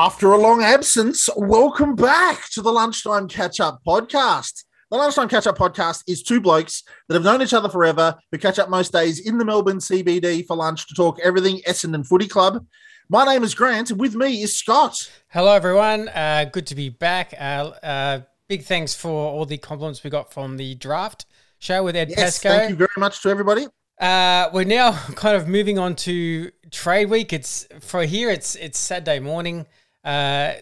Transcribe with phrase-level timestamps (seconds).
[0.00, 4.62] After a long absence, welcome back to the Lunchtime Catch Up Podcast.
[4.92, 8.38] The Lunchtime Catch Up Podcast is two blokes that have known each other forever who
[8.38, 12.28] catch up most days in the Melbourne CBD for lunch to talk everything Essendon Footy
[12.28, 12.64] Club.
[13.08, 15.10] My name is Grant, and with me is Scott.
[15.30, 16.08] Hello, everyone.
[16.10, 17.34] Uh, good to be back.
[17.36, 21.26] Uh, uh, big thanks for all the compliments we got from the draft
[21.58, 22.50] show with Ed Yes, Pascoe.
[22.50, 23.66] thank you very much to everybody.
[24.00, 27.32] Uh, we're now kind of moving on to trade week.
[27.32, 28.30] It's for here.
[28.30, 29.66] It's it's Saturday morning.
[30.08, 30.54] Uh,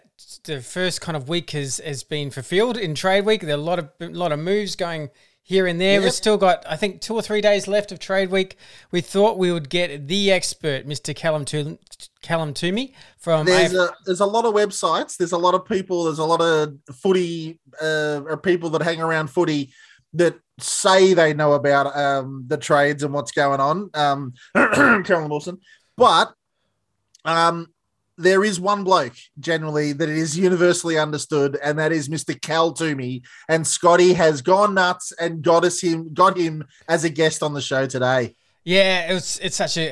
[0.43, 3.43] the first kind of week has has been fulfilled in trade week.
[3.43, 5.11] There are a lot of a lot of moves going
[5.43, 5.95] here and there.
[5.95, 6.03] Yep.
[6.03, 8.57] We've still got I think two or three days left of trade week.
[8.91, 11.79] We thought we would get the expert, Mister Callum to-
[12.23, 15.17] Callum Twomey from There's AF- a there's a lot of websites.
[15.17, 16.05] There's a lot of people.
[16.05, 19.73] There's a lot of footy uh, or people that hang around footy
[20.15, 23.91] that say they know about um, the trades and what's going on.
[23.95, 25.59] Um, Cameron Wilson,
[25.97, 26.33] but
[27.25, 27.69] um,
[28.19, 32.41] there is one bloke generally that is universally understood, and that is Mr.
[32.41, 33.23] Cal Twomey.
[33.49, 37.55] And Scotty has gone nuts and got us him got him as a guest on
[37.55, 38.35] the show today.
[38.65, 39.39] Yeah, it was.
[39.43, 39.89] It's such a,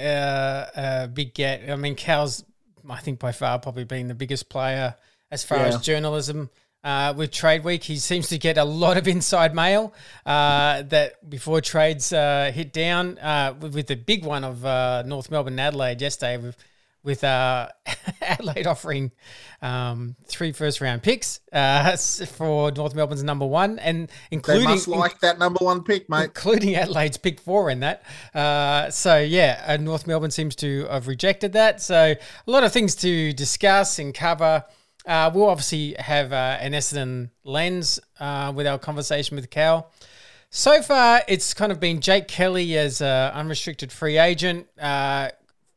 [0.77, 1.71] uh, a big get.
[1.71, 2.45] I mean, Cal's,
[2.89, 4.97] I think by far probably been the biggest player
[5.31, 5.67] as far Yeah.
[5.67, 6.51] as journalism.
[6.83, 9.95] Uh, with Trade Week, he seems to get a lot of inside mail
[10.27, 13.17] uh, that before trades uh, hit down.
[13.19, 16.57] Uh, with, with the big one of uh, North Melbourne and Adelaide yesterday, with
[17.05, 17.69] with uh,
[18.23, 19.13] Adelaide offering
[19.63, 24.89] um, three first round picks uh, for North Melbourne's number one, and They including must
[24.89, 26.25] like that number one pick, mate.
[26.25, 28.03] including Adelaide's pick four in that.
[28.35, 31.81] Uh, so yeah, uh, North Melbourne seems to have rejected that.
[31.81, 32.15] So
[32.47, 34.65] a lot of things to discuss and cover.
[35.07, 39.91] Uh, we'll obviously have uh, an Essendon lens uh, with our conversation with Cal.
[40.49, 44.67] So far, it's kind of been Jake Kelly as an unrestricted free agent.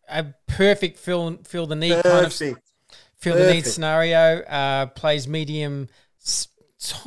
[0.07, 2.61] Uh, a perfect fill fill the need kind of Perfect.
[3.17, 4.41] fill the need scenario.
[4.43, 5.89] Uh, plays medium,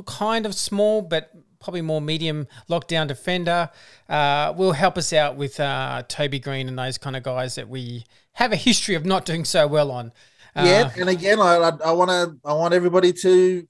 [0.07, 1.31] kind of small, but
[1.61, 3.71] probably more medium lockdown defender.
[4.09, 7.69] Uh, will help us out with uh, Toby Green and those kind of guys that
[7.69, 10.13] we have a history of not doing so well on.
[10.57, 13.67] Uh, yeah, and again, I I want to I want everybody to.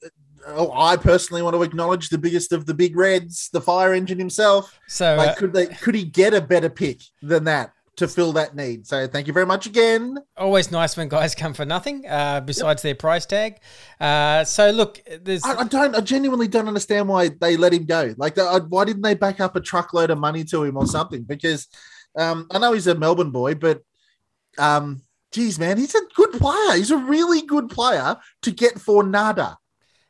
[0.47, 4.19] Oh, I personally want to acknowledge the biggest of the big reds, the fire engine
[4.19, 4.79] himself.
[4.89, 8.33] So Like, uh, could they could he get a better pick than that to fill
[8.33, 8.87] that need?
[8.87, 10.19] So, thank you very much again.
[10.37, 13.61] always nice when guys come for nothing uh, besides their price tag.
[14.01, 17.87] Uh, so look, there's I, I don't, I genuinely don't understand why they let him
[17.87, 18.15] go.
[18.17, 21.23] Like, I- why didn't they back up a truckload of money to him or something?
[21.23, 21.69] Because
[22.19, 23.83] um, I know he's a Melbourne boy, but
[24.59, 26.77] um, geez, man, he's a good player.
[26.77, 29.59] He's a really good player to get for nada.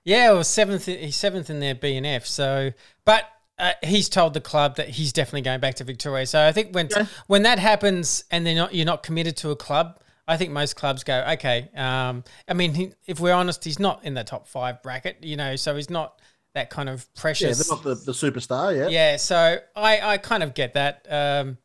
[0.05, 0.87] Yeah, well, seventh.
[0.87, 2.25] He's seventh in their B and F.
[2.25, 2.72] So,
[3.05, 3.25] but
[3.60, 6.26] uh, he's told the club that he's definitely going back to Victoria.
[6.26, 7.06] So I think when Yeah.
[7.26, 10.00] when that happens and they're not, you're not committed to a club.
[10.26, 11.69] I think most clubs go okay.
[11.76, 15.19] Um, I mean, he, if we're honest, he's not in the top five bracket.
[15.22, 16.21] You know, so he's not
[16.54, 17.59] that kind of precious.
[17.59, 18.76] Yeah, they're not the, the superstar.
[18.76, 21.06] Yeah, Yeah, so I, I kind of get that.
[21.09, 21.59] Um,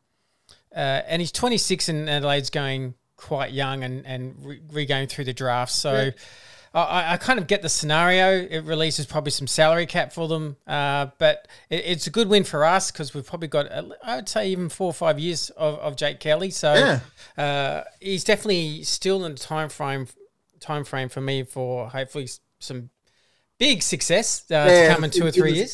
[0.74, 5.24] uh, and he's 26 and Adelaide's going quite young and, and re, re going through
[5.24, 5.72] the draft.
[5.72, 6.10] So
[6.80, 8.46] I, I kind of get the scenario.
[8.50, 10.56] It releases probably some salary cap for them.
[10.66, 13.66] Uh, but it, it's a good win for us because we've probably got,
[14.04, 16.50] I would say, even four or five years of, of Jake Kelly.
[16.50, 17.42] So Yeah.
[17.42, 20.06] uh, he's definitely still in the time frame,
[20.60, 22.28] time frame for me for hopefully
[22.60, 22.90] some
[23.58, 25.72] big success uh, to come in two or three years.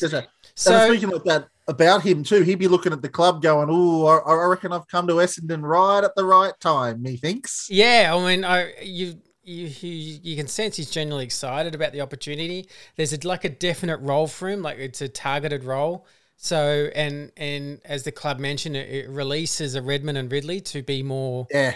[0.55, 4.05] So- speaking of that about him too, he'd be looking at the club going, "Oh,
[4.05, 7.67] I, I reckon I've come to Essendon right at the right time." He thinks.
[7.71, 12.01] Yeah, I mean, I you you you, you can sense he's genuinely excited about the
[12.01, 12.67] opportunity.
[12.95, 16.05] There's a, like a definite role for him, like it's a targeted role.
[16.37, 20.81] So and and as the club mentioned, it, it releases a Redman and Ridley to
[20.81, 21.75] be more Yeah,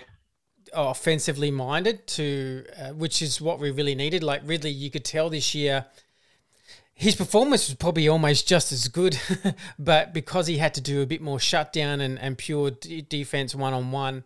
[0.74, 4.24] offensively minded, to uh, which is what we really needed.
[4.24, 5.86] Like Ridley, you could tell this year.
[6.94, 9.20] His performance was probably almost just as good,
[9.80, 13.54] but because he had to do a bit more shutdown and, and pure d- defense
[13.54, 14.24] one on one,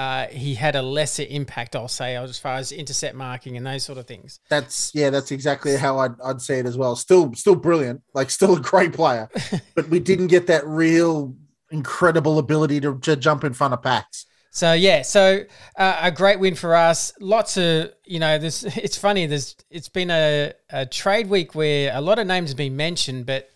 [0.00, 3.84] uh, he had a lesser impact, I'll say, as far as intercept marking and those
[3.84, 4.40] sort of things.
[4.48, 6.96] that's yeah, that's exactly how I'd, I'd say it as well.
[6.96, 9.28] Still, still brilliant, like still a great player,
[9.74, 11.36] but we didn't get that real
[11.70, 14.24] incredible ability to, to jump in front of packs.
[14.50, 15.44] So yeah, so
[15.76, 17.12] uh, a great win for us.
[17.20, 18.64] Lots of you know, this.
[18.78, 19.26] It's funny.
[19.26, 23.26] There's it's been a, a trade week where a lot of names have been mentioned,
[23.26, 23.50] but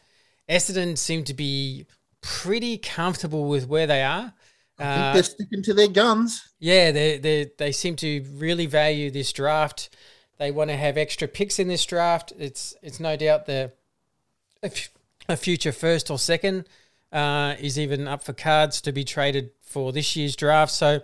[0.46, 1.86] Essendon seem to be
[2.20, 4.33] pretty comfortable with where they are.
[4.78, 6.42] I think Uh, they're sticking to their guns.
[6.58, 9.88] yeah, they they they seem to really value this draft.
[10.38, 12.32] They want to have extra picks in this draft.
[12.38, 13.72] It's it's no doubt the
[15.28, 16.68] a, future first or second
[17.12, 20.72] uh, is even up for cards to be traded for this year's draft.
[20.72, 21.00] So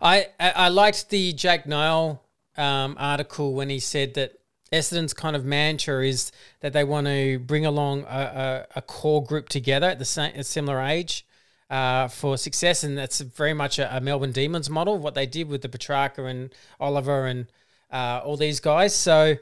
[0.00, 2.24] I I, I liked the Jack Niall
[2.56, 4.38] um, article when he said that
[4.72, 9.22] Essendon's kind of mantra is that they want to bring along a, a, a core
[9.22, 11.26] group together at the same, a similar age
[11.74, 14.96] uh, for success, and that's very much a, a, Melbourne Demons model.
[14.96, 17.48] What they did with the Petracca and Oliver and
[17.90, 18.94] uh, all these guys.
[18.94, 19.34] So,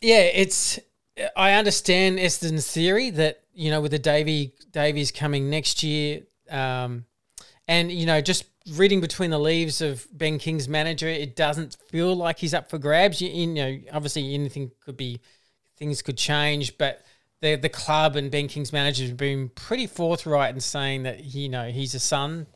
[0.00, 0.78] yeah, it's
[1.34, 7.04] I understand Essendon's theory that you know with the Davy Davies coming next year, um,
[7.66, 8.44] and you know just
[8.76, 12.78] reading between the leaves of Ben King's manager, it doesn't feel like he's up for
[12.78, 13.20] grabs.
[13.20, 15.20] You, you, know, obviously anything could be,
[15.76, 17.04] things could change, but
[17.40, 21.48] the the club and Ben King's manager have been pretty forthright in saying that you
[21.48, 22.46] know he's a son,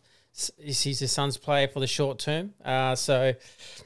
[0.58, 2.52] he's a son's player for the short term.
[2.64, 3.34] Uh, so,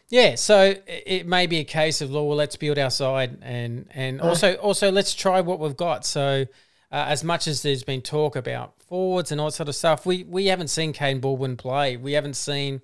[0.08, 4.20] yeah, so it may be a case of, well, let's build our side and and
[4.20, 6.04] also also let's try what we've got.
[6.04, 6.46] So.
[6.90, 10.06] Uh, as much as there's been talk about forwards and all that sort of stuff.
[10.06, 11.96] We we haven't seen Kaine Baldwin play.
[11.96, 12.80] We haven't seen.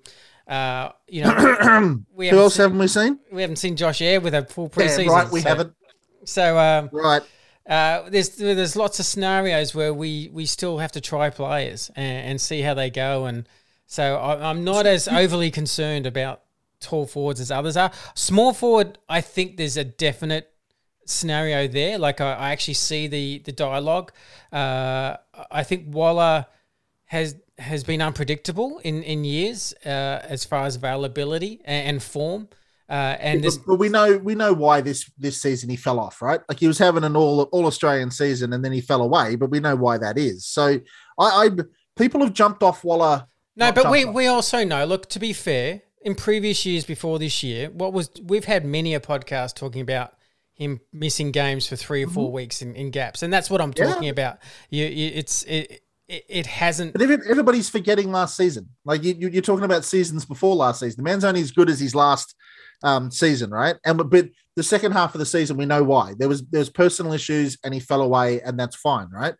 [0.47, 3.19] Uh, you know, we who else seen, haven't we seen?
[3.31, 5.05] We haven't seen Josh Eyre with a full preseason.
[5.05, 5.73] Yeah, right, we so, haven't.
[6.25, 7.23] So um, right,
[7.67, 12.27] uh, there's there's lots of scenarios where we we still have to try players and,
[12.27, 13.47] and see how they go, and
[13.87, 16.41] so I, I'm not as overly concerned about
[16.79, 17.91] tall forwards as others are.
[18.13, 20.51] Small forward, I think there's a definite
[21.05, 21.97] scenario there.
[21.97, 24.11] Like I, I actually see the the dialogue.
[24.51, 25.17] Uh,
[25.51, 26.45] I think Waller
[27.05, 32.47] has has been unpredictable in in years uh, as far as availability and, and form.
[32.87, 36.21] Uh, and but, but, we know we know why this this season he fell off,
[36.21, 36.39] right?
[36.47, 39.49] Like he was having an all all Australian season and then he fell away, but
[39.49, 40.45] we know why that is.
[40.45, 40.79] So
[41.19, 41.49] I, I
[41.95, 43.25] people have jumped off Waller.
[43.55, 44.13] No, but we off.
[44.13, 44.85] we also know.
[44.85, 48.93] Look, to be fair, in previous years before this year, what was we've had many
[48.93, 50.13] a podcast talking about
[50.53, 52.35] him missing games for three or 4 mm-hmm.
[52.35, 54.11] weeks in, in gaps, and that's what I'm talking yeah.
[54.11, 54.37] about.
[54.69, 56.93] You, you, it's it, it, it hasn't.
[56.93, 58.69] But everybody's forgetting last season.
[58.85, 61.03] Like you, you're talking about seasons before last season.
[61.03, 62.35] The man's only as good as his last
[62.85, 63.75] um, season, right?
[63.83, 66.13] And but the second half of the season, we know why.
[66.17, 69.35] There was there was personal issues, and he fell away, and that's fine, right?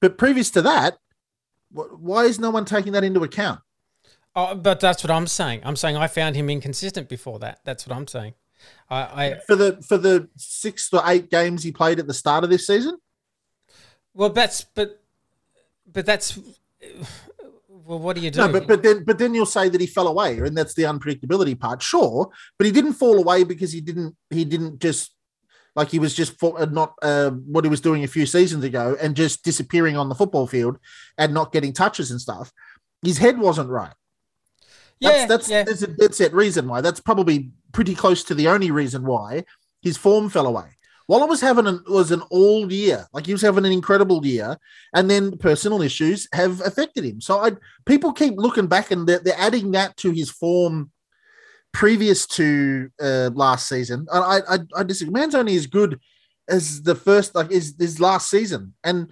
[0.00, 0.98] But previous to that,
[1.70, 3.60] why is no one taking that into account?
[4.36, 5.62] Oh, but that's what I'm saying.
[5.64, 7.60] I'm saying I found him inconsistent before that.
[7.64, 8.34] That's what I'm saying.
[8.90, 12.42] I, I for the for the six or eight games he played at the start
[12.42, 12.98] of this season.
[14.12, 15.00] Well, that's but
[15.90, 16.38] but that's
[17.88, 18.40] well, what do you do?
[18.40, 20.82] No, but but then but then you'll say that he fell away, and that's the
[20.82, 21.82] unpredictability part.
[21.82, 25.14] Sure, but he didn't fall away because he didn't he didn't just
[25.74, 28.62] like he was just for, uh, not uh, what he was doing a few seasons
[28.62, 30.76] ago and just disappearing on the football field
[31.16, 32.52] and not getting touches and stuff.
[33.02, 33.94] His head wasn't right.
[35.00, 35.62] Yeah, that's, yeah.
[35.62, 36.80] there's a dead set reason why.
[36.80, 39.44] That's probably pretty close to the only reason why
[39.80, 40.77] his form fell away.
[41.08, 44.58] Waller was having an was an all year, like he was having an incredible year,
[44.94, 47.20] and then personal issues have affected him.
[47.22, 47.52] So I
[47.86, 50.90] people keep looking back and they're, they're adding that to his form
[51.72, 54.06] previous to uh, last season.
[54.12, 55.12] I, I I disagree.
[55.12, 55.98] Man's only as good
[56.46, 59.10] as the first like is his last season, and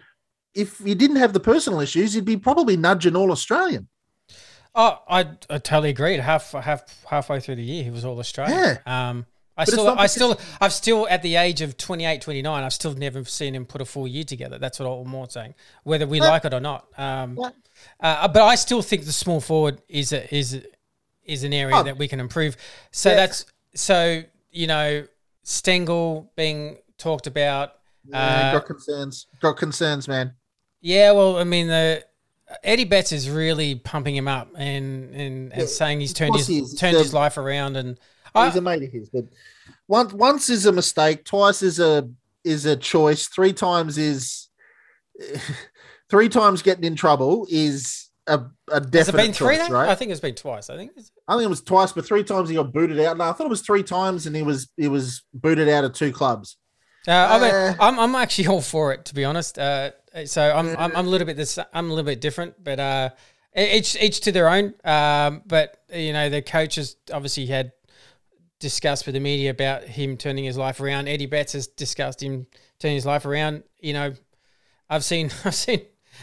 [0.55, 3.88] if he didn't have the personal issues, he'd be probably nudging all Australian.
[4.75, 6.21] Oh, I, I totally agreed.
[6.21, 8.59] Half half halfway through the year, he was all Australian.
[8.59, 8.79] Yeah.
[9.09, 9.26] Um,
[9.57, 12.93] I but still, I still, I've still at the age of 28, 29, I've still
[12.95, 14.59] never seen him put a full year together.
[14.59, 16.87] That's what I'm more saying, whether we like it or not.
[16.99, 17.39] Um,
[18.01, 20.63] uh, but I still think the small forward is a, is
[21.25, 21.83] is an area oh.
[21.83, 22.57] that we can improve.
[22.91, 23.17] So yeah.
[23.17, 25.07] that's so you know
[25.45, 27.73] Stengle being talked about.
[28.05, 29.27] Yeah, uh, got concerns.
[29.41, 30.35] Got concerns, man.
[30.81, 32.05] Yeah, well, I mean the
[32.63, 36.47] Eddie Betts is really pumping him up and and, and yeah, saying he's turned his
[36.47, 37.99] he turned his life around and
[38.45, 39.09] he's I, a mate of his.
[39.09, 39.26] But
[39.88, 42.09] once once is a mistake, twice is a
[42.45, 44.49] is a choice, three times is
[46.11, 48.40] three times getting in trouble is a,
[48.73, 49.88] a definite been three choice, right?
[49.88, 50.71] I think it's been twice.
[50.71, 50.93] I think
[51.28, 53.16] I think it was twice, but three times he got booted out.
[53.16, 55.93] No, I thought it was three times, and he was he was booted out of
[55.93, 56.57] two clubs.
[57.07, 59.59] Uh, I mean, uh, I'm I'm actually all for it to be honest.
[59.59, 59.93] Uh,
[60.25, 63.11] so I'm, I'm, I'm a little bit this I'm a little bit different, but uh,
[63.57, 64.75] each each to their own.
[64.85, 67.73] Um, but you know, the coaches obviously had
[68.59, 71.09] discussed with the media about him turning his life around.
[71.09, 72.47] Eddie Betts has discussed him
[72.79, 73.63] turning his life around.
[73.81, 74.15] You know,
[74.89, 75.83] I've seen I've seen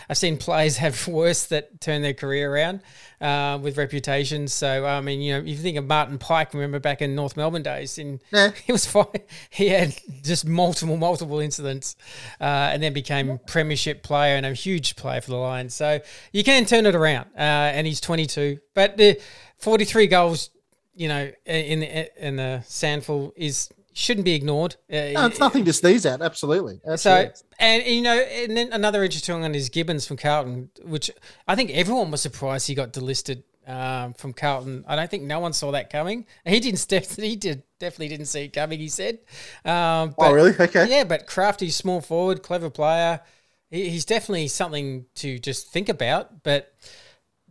[0.09, 2.81] I've seen players have worse that turn their career around
[3.21, 4.53] uh, with reputations.
[4.53, 7.37] So I mean, you know, if you think of Martin Pike, remember back in North
[7.37, 8.51] Melbourne days, and yeah.
[8.65, 9.05] he was fine.
[9.49, 11.95] He had just multiple, multiple incidents,
[12.41, 15.73] uh, and then became Premiership player and a huge player for the Lions.
[15.73, 15.99] So
[16.31, 19.21] you can turn it around, uh, and he's 22, but the
[19.59, 20.49] 43 goals,
[20.95, 24.75] you know, in the in the SANFL is shouldn't be ignored.
[24.91, 26.21] Uh, no, it's nothing to sneeze at.
[26.21, 26.81] Absolutely.
[26.85, 27.35] Absolutely.
[27.35, 31.09] So, and you know, and then another interesting one is Gibbons from Carlton, which
[31.47, 34.83] I think everyone was surprised he got delisted um, from Carlton.
[34.87, 36.25] I don't think no one saw that coming.
[36.45, 36.79] He didn't.
[36.83, 38.79] Step he did definitely didn't see it coming.
[38.79, 39.19] He said.
[39.63, 40.53] Um, oh, really?
[40.59, 40.89] Okay.
[40.89, 43.21] Yeah, but crafty, small forward, clever player.
[43.69, 46.43] He, he's definitely something to just think about.
[46.43, 46.73] But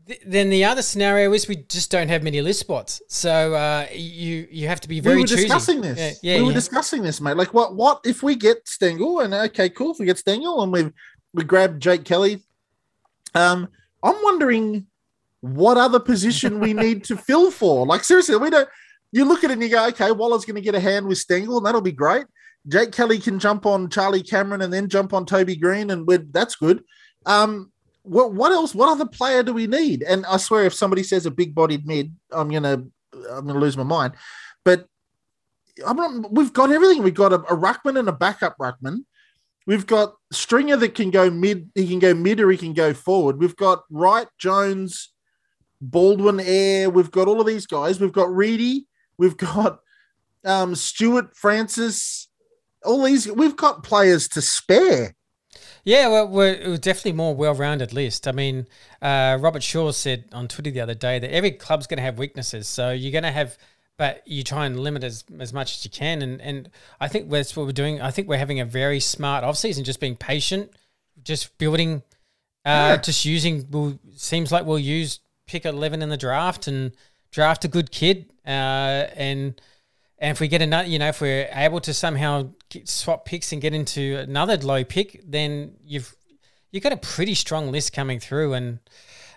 [0.07, 3.87] th- then the other scenario is we just don't have many list spots, so uh,
[3.93, 5.17] you you have to be very.
[5.17, 5.43] We were choosy.
[5.45, 5.99] discussing this.
[6.23, 6.55] Yeah, yeah we were yeah.
[6.55, 7.37] discussing this, mate.
[7.37, 7.75] Like, what?
[7.75, 9.25] What if we get Stengle?
[9.25, 9.93] And okay, cool.
[9.93, 10.91] If we get Stengle, and we
[11.35, 12.43] we grab Jake Kelly.
[13.35, 13.69] Um,
[14.03, 14.87] I'm wondering
[15.41, 17.87] what other position we need to fill for.
[17.87, 18.69] Like seriously, we don't.
[19.11, 21.19] You look at it and you go, okay, Waller's going to get a hand with
[21.19, 22.25] Stengle, and that'll be great.
[22.69, 26.25] Jake Kelly can jump on Charlie Cameron and then jump on Toby Green, and we're,
[26.31, 26.83] that's good.
[27.27, 27.72] Um,
[28.03, 28.75] what what else?
[28.75, 30.03] What other player do we need?
[30.03, 32.85] And I swear, if somebody says a big-bodied mid, I'm gonna
[33.31, 34.15] I'm gonna lose my mind.
[34.65, 34.87] But
[35.87, 37.03] I'm not, we've got everything.
[37.03, 39.05] We've got a, a ruckman and a backup ruckman.
[39.67, 41.71] We've got Stringer that can go mid.
[41.75, 43.39] He can go mid or he can go forward.
[43.39, 45.13] We've got Wright, Jones,
[45.81, 46.91] Baldwin, Eyre.
[46.91, 48.01] We've got all of these guys.
[48.01, 48.87] We've got Reedy.
[49.19, 49.79] We've got
[50.45, 52.29] um, Stewart, Francis.
[52.85, 53.31] All these.
[53.31, 55.15] We've got players to spare.
[55.85, 58.29] Yeah, well, we're, it was definitely more well-rounded list.
[58.29, 58.67] I mean,
[59.01, 62.19] uh, Robert Shaw said on Twitter the other day that every club's going to have
[62.19, 63.59] weaknesses, so you're going to have,
[63.99, 66.23] but you try and limit as as much as you can.
[66.23, 66.71] And and
[67.01, 68.01] I think that's what we're doing.
[68.01, 70.71] I think we're having a very smart off season, just being patient,
[71.25, 72.03] just building,
[72.65, 72.97] uh, Yeah.
[72.99, 73.67] just using.
[73.71, 76.93] We'll, seems like we'll use pick eleven in the draft and
[77.33, 79.61] draft a good kid, uh, and
[80.23, 83.53] and if we get another, you know, if we're able to somehow get, swap picks
[83.53, 86.15] and get into another low pick, then you've
[86.71, 88.79] you've got a pretty strong list coming through, and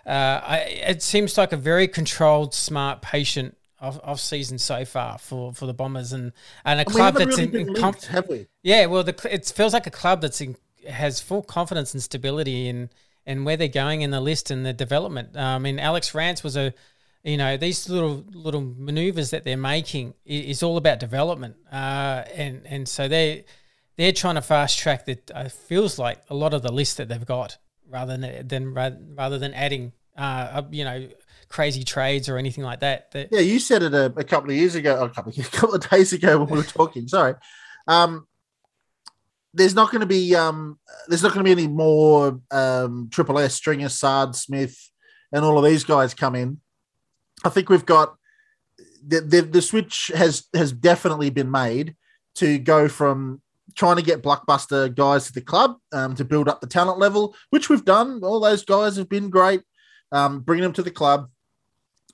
[0.06, 5.18] uh, I, it seems like a very controlled, smart, patient off, off season so far
[5.18, 6.32] for, for the Bombers, and
[6.64, 8.46] and a And club that's really in, in com- linked, have we?
[8.62, 10.56] yeah, well, the it feels like a club that's in,
[10.88, 12.90] has full confidence and stability in
[13.26, 15.36] and where they're going in the list and the development.
[15.36, 16.72] I mean, Alex Rance was a,
[17.26, 22.62] you know, these little little maneuvers that they're making is all about development, uh, and
[22.64, 23.44] and so they
[23.96, 25.30] they're trying to fast track that.
[25.34, 27.58] Uh, feels like a lot of the list that they've got
[27.90, 31.08] rather than than rather, than adding, uh, you know,
[31.48, 33.10] crazy trades or anything like that.
[33.10, 35.50] That Yeah, you said it a, a couple of years ago, a couple of, a
[35.50, 37.08] couple of days ago when we were talking.
[37.08, 37.34] Sorry.
[37.88, 38.28] Um,
[39.52, 40.78] there's not going to be um,
[41.08, 44.92] there's not going to be any more um, Triple S Stringer, Saad, Smith,
[45.32, 46.60] and all of these guys come in.
[47.44, 48.16] I think we've got
[49.06, 51.94] the, the the switch has has definitely been made
[52.36, 53.40] to go from
[53.74, 57.36] trying to get blockbuster guys to the club um, to build up the talent level,
[57.50, 58.20] which we've done.
[58.22, 59.60] All those guys have been great,
[60.12, 61.28] um, bringing them to the club.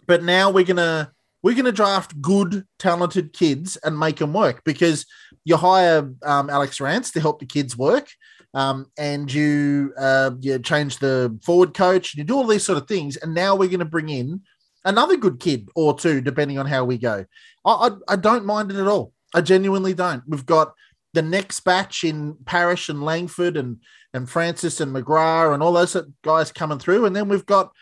[0.07, 1.13] But now we're gonna
[1.43, 5.07] we're gonna draft good, talented kids and make them work because
[5.45, 8.09] you hire um, Alex Rance to help the kids work,
[8.53, 12.79] um, and you uh, you change the forward coach and you do all these sort
[12.79, 13.17] of things.
[13.17, 14.43] And now we're gonna bring in
[14.85, 17.25] another good kid or two, depending on how we go.
[17.65, 19.13] I, I, I don't mind it at all.
[19.35, 20.23] I genuinely don't.
[20.27, 20.75] We've got
[21.15, 23.79] the next batch in Parish and Langford and
[24.15, 27.73] and Francis and McGrath and all those guys coming through, and then we've got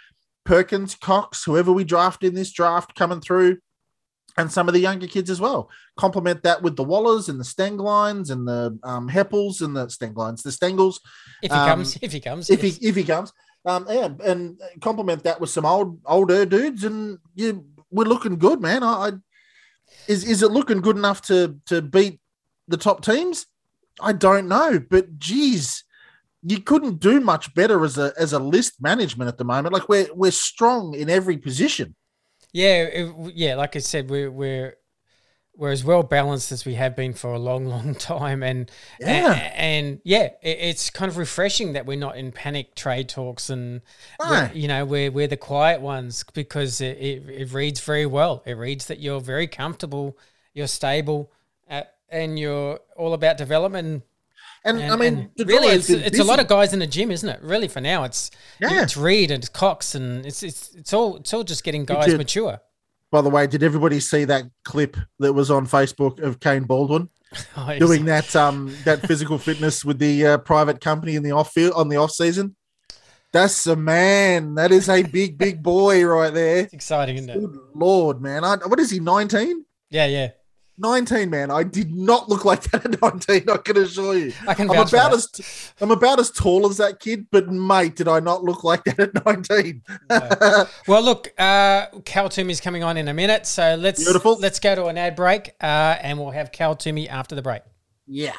[0.45, 3.59] Perkins, Cox, whoever we draft in this draft coming through,
[4.37, 5.69] and some of the younger kids as well.
[5.97, 10.43] Complement that with the Wallers and the Stenglines and the um, Heppells and the Stenglines,
[10.43, 11.01] the Stengles
[11.43, 12.77] if he Um, comes, if he comes, if yes.
[12.77, 13.33] he if he comes.
[13.65, 18.61] Um, yeah, and complement that with some old older dudes, and you we're looking good,
[18.61, 18.83] man.
[18.83, 19.13] I, I
[20.09, 22.21] is is it looking good enough to to beat
[22.69, 23.47] the top teams?
[24.01, 25.85] I don't know, but geez,
[26.43, 29.75] you couldn't do much better as a as a list management at the moment.
[29.75, 31.95] Like we're we're strong in every position.
[32.53, 33.55] Yeah, it, yeah.
[33.57, 34.77] Like I said, we're we're
[35.61, 39.33] we're as well balanced as we have been for a long, long time, and Yeah.
[39.35, 43.51] and, and yeah, it, it's kind of refreshing that we're not in panic trade talks,
[43.51, 43.83] and
[44.55, 48.43] you know we're we're the quiet ones because it, it, it reads very well.
[48.47, 50.17] It reads that you're very comfortable,
[50.55, 51.31] you're stable,
[51.71, 54.03] uh, and you're all about development.
[54.65, 57.11] And, And, I mean, and really, it's it's a lot of guys in the gym,
[57.11, 57.41] isn't it?
[57.43, 58.83] Really, for now, it's Yeah.
[58.83, 62.15] it's Reid and it's Cox, and it's it's it's all it's all just getting guys
[62.17, 62.61] mature.
[63.11, 67.09] By the way, did everybody see that clip that was on Facebook of Kaine Baldwin?
[67.57, 71.53] Oh, doing that um that physical fitness with the uh, private company in the off
[71.53, 72.57] field on the off season.
[73.33, 74.57] That's a man.
[74.57, 76.57] That is a big big boy right there.
[76.65, 77.39] It's exciting, isn't it?
[77.39, 78.43] Good lord, man!
[78.43, 78.99] I, what is he?
[78.99, 79.65] Nineteen?
[79.91, 80.31] Yeah, yeah.
[80.81, 81.51] Nineteen, man.
[81.51, 83.49] I did not look like that at nineteen.
[83.51, 84.33] I can assure you.
[84.49, 85.17] I can I'm vouch for about that.
[85.17, 85.45] as t-
[85.81, 88.99] I'm about as tall as that kid, but mate, did I not look like that
[88.99, 89.83] at nineteen?
[90.89, 94.39] Well, look, uh, Cal Twomey's coming on in a minute, so let's Beautiful.
[94.41, 97.63] let's go to an ad break, uh, and we'll have Cal Twomey after the break.
[98.07, 98.33] yeah.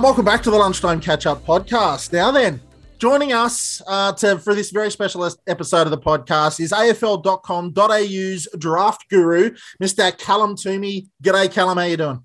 [0.00, 2.10] And welcome back to the Lunchtime Catch Up podcast.
[2.10, 2.58] Now then,
[2.98, 9.10] joining us uh, to, for this very special episode of the podcast is AFL.com.au's draft
[9.10, 10.16] guru, Mr.
[10.16, 11.08] Callum Twomey.
[11.22, 11.76] G'day, Callum.
[11.76, 12.24] How you doing?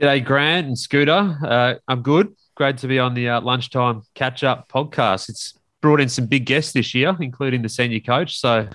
[0.00, 1.36] G'day, Grant and Scooter.
[1.44, 2.32] Uh, I'm good.
[2.54, 5.28] Great to be on the uh, Lunchtime Catch Up podcast.
[5.28, 8.38] It's brought in some big guests this year, including the senior coach.
[8.38, 8.68] So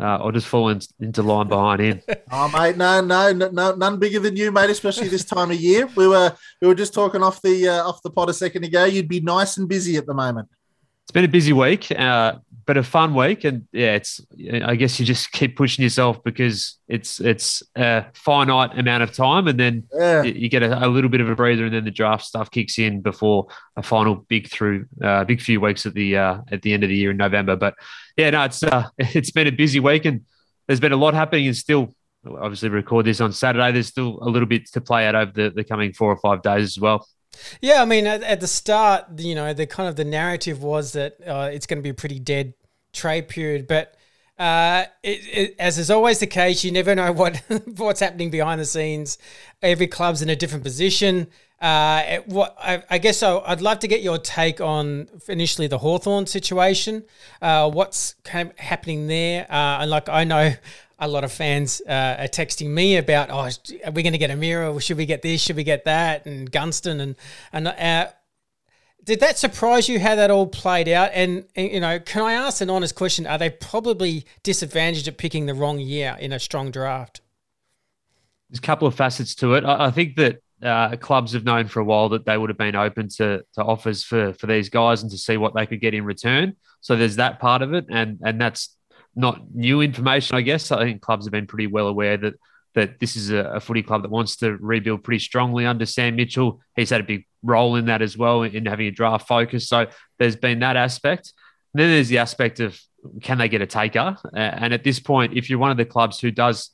[0.00, 2.02] uh, I'll just fall in, into line behind him.
[2.32, 4.70] oh, mate, no, no, no, none bigger than you, mate.
[4.70, 5.86] Especially this time of year.
[5.94, 8.84] We were we were just talking off the uh, off the pod a second ago.
[8.84, 10.48] You'd be nice and busy at the moment.
[11.04, 11.90] It's been a busy week.
[11.90, 12.36] Uh,
[12.70, 13.42] but a fun week.
[13.42, 14.20] And yeah, it's
[14.62, 19.48] I guess you just keep pushing yourself because it's it's a finite amount of time,
[19.48, 20.22] and then yeah.
[20.22, 22.48] you, you, get a, a, little bit of a breather, and then the draft stuff
[22.48, 26.62] kicks in before a final big through uh, big few weeks at the uh, at
[26.62, 27.56] the end of the year in November.
[27.56, 27.74] But
[28.20, 30.22] yeah, no, it's uh, it's been a busy week, and
[30.66, 31.94] there's been a lot happening, and still.
[32.22, 33.72] Obviously, record this on Saturday.
[33.72, 36.42] There's still a little bit to play out over the, the coming four or five
[36.42, 37.08] days as well.
[37.62, 40.92] Yeah, I mean, at, at, the start, you know, the kind of the narrative was
[40.92, 42.52] that uh, it's going to be a pretty dead
[42.92, 43.66] trade period.
[43.66, 43.94] But
[44.38, 47.42] uh, it, it, as is always the case, you never know what
[47.76, 49.18] what's happening behind the scenes.
[49.62, 51.28] Every club's in a different position.
[51.60, 55.78] Uh, what I, I guess I, would love to get your take on initially the
[55.78, 57.04] Hawthorn situation.
[57.42, 58.14] Uh, what's
[58.48, 59.46] of happening there?
[59.50, 60.54] Uh, and like I know
[60.98, 63.50] a lot of fans uh, are texting me about, oh,
[63.84, 64.78] are we going to get O'Meara?
[64.80, 65.42] Should we get this?
[65.42, 66.24] Should we get that?
[66.24, 67.16] And Gunston and
[67.52, 68.08] and uh,
[69.04, 71.10] did that surprise you how that all played out?
[71.14, 73.26] And, and, you know, can I ask an honest question?
[73.26, 77.20] Are they probably disadvantaged at picking the wrong year in a strong draft?
[78.48, 79.64] There's a couple of facets to it.
[79.64, 82.58] I, I think that uh, clubs have known for a while that they would have
[82.58, 85.80] been open to, to offers for for these guys and to see what they could
[85.80, 86.56] get in return.
[86.80, 88.76] So there's that part of it, and and that's
[89.16, 90.70] not new information, I guess.
[90.70, 92.34] I think clubs have been pretty well aware that
[92.74, 96.14] that this is a, a, footy club that wants to rebuild pretty strongly under Sam
[96.14, 96.60] Mitchell.
[96.76, 99.68] He's had a big role in that as well in having a draft focus.
[99.68, 99.86] So
[100.18, 101.32] there's been that aspect.
[101.74, 102.80] And then there's the aspect of
[103.22, 104.16] can they get a taker?
[104.34, 106.70] And at this point, if you're one of the clubs who does,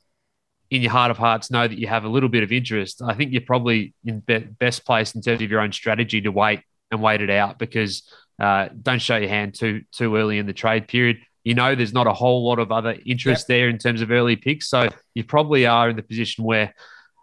[0.69, 3.13] in your heart of hearts, know that you have a little bit of interest, I
[3.13, 4.21] think you're probably in
[4.59, 8.03] best place in terms of your own strategy to wait and wait it out because
[8.39, 11.93] uh, don't show your hand too too early in the trade period you know there's
[11.93, 13.47] not a whole lot of other interest yep.
[13.47, 14.67] there in terms of early picks.
[14.67, 16.73] So you probably are in the position where,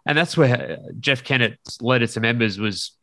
[0.07, 2.93] and that's where Jeff Kennett's letter to members was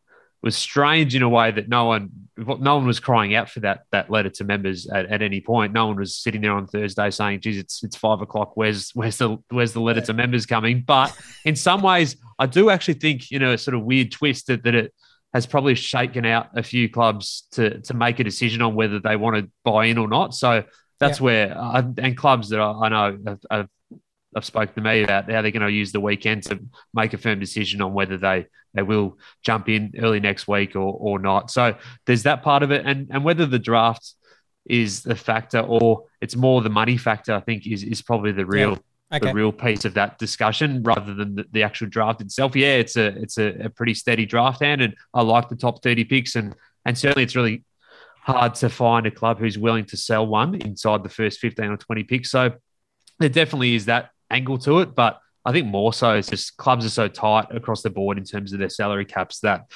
[0.43, 3.83] was strange in a way that no one no one was crying out for that
[3.93, 5.73] that letter to members at, at any point.
[5.73, 8.57] No one was sitting there on Thursday saying, "Geez, it's it's five o'clock.
[8.57, 10.07] Where's where's the where's the letter yeah.
[10.07, 13.75] to members coming?" But in some ways, I do actually think you know a sort
[13.75, 14.95] of weird twist that, that it
[15.33, 19.17] has probably shaken out a few clubs to to make a decision on whether they
[19.17, 20.35] want to buy in or not.
[20.35, 20.65] So
[20.99, 21.25] that's yeah.
[21.25, 23.69] where uh, and clubs that I, I know have, have,
[24.35, 26.61] have spoken to me about how they're going to use the weekend to
[26.95, 30.97] make a firm decision on whether they they will jump in early next week or
[30.99, 31.51] or not.
[31.51, 34.15] So there's that part of it, and and whether the draft
[34.65, 37.35] is the factor or it's more the money factor.
[37.35, 38.71] I think is is probably the real.
[38.71, 38.77] Yeah.
[39.15, 39.27] Okay.
[39.27, 42.57] The real piece of that discussion, rather than the, the actual draft itself.
[42.57, 45.83] Yeah, it's a it's a, a pretty steady draft hand, and I like the top
[45.83, 46.55] thirty picks, and
[46.87, 47.63] and certainly it's really
[48.23, 51.77] hard to find a club who's willing to sell one inside the first 15 or
[51.77, 52.31] 20 picks.
[52.31, 52.53] So
[53.19, 54.95] there definitely is that angle to it.
[54.95, 58.25] But I think more so it's just clubs are so tight across the board in
[58.25, 59.71] terms of their salary caps that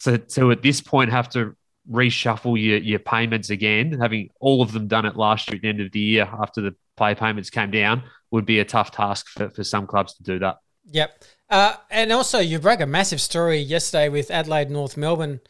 [0.00, 1.56] to, to at this point have to
[1.90, 5.68] reshuffle your, your payments again, having all of them done it last year at the
[5.68, 9.26] end of the year after the play payments came down would be a tough task
[9.28, 10.58] for, for some clubs to do that.
[10.90, 11.24] Yep.
[11.50, 15.40] Uh, and also, you broke a massive story yesterday with Adelaide North Melbourne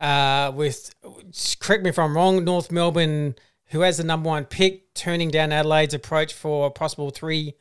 [0.00, 0.94] uh, with
[1.60, 3.36] correct me if I'm wrong, North Melbourne,
[3.66, 7.54] who has the number one pick, turning down Adelaide's approach for a possible three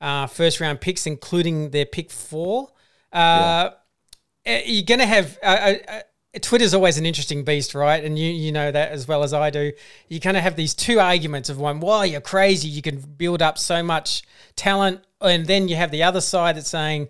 [0.00, 2.68] uh, first round picks, including their pick four.
[3.12, 3.70] Uh, yeah.
[4.46, 5.38] Eh, you're going to have.
[5.42, 6.00] Uh, uh, uh,
[6.40, 8.04] Twitter's always an interesting beast, right?
[8.04, 9.72] And you you know that as well as I do.
[10.08, 13.42] You kind of have these two arguments of one, well, you're crazy, you can build
[13.42, 14.22] up so much
[14.54, 17.08] talent, and then you have the other side that's saying,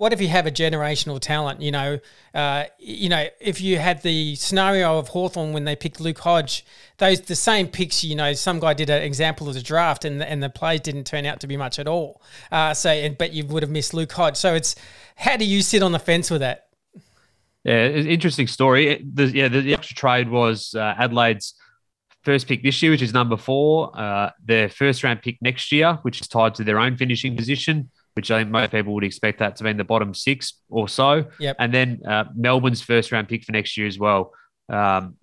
[0.00, 1.60] what if you have a generational talent?
[1.60, 1.98] You know,
[2.32, 6.64] uh, you know, if you had the scenario of Hawthorn when they picked Luke Hodge,
[6.96, 8.02] those the same picks.
[8.02, 11.04] You know, some guy did an example of the draft, and and the plays didn't
[11.04, 12.22] turn out to be much at all.
[12.50, 14.38] Uh, so, and, but you would have missed Luke Hodge.
[14.38, 14.74] So it's
[15.16, 16.68] how do you sit on the fence with that?
[17.64, 19.04] Yeah, interesting story.
[19.12, 21.52] The, yeah, the, the extra trade was uh, Adelaide's
[22.22, 23.90] first pick this year, which is number four.
[23.94, 27.90] Uh, their first round pick next year, which is tied to their own finishing position
[28.20, 30.88] which I think most people would expect that to be in the bottom six or
[30.88, 31.24] so.
[31.38, 31.56] Yep.
[31.58, 34.34] And then uh, Melbourne's first round pick for next year as well.
[34.68, 35.16] Um,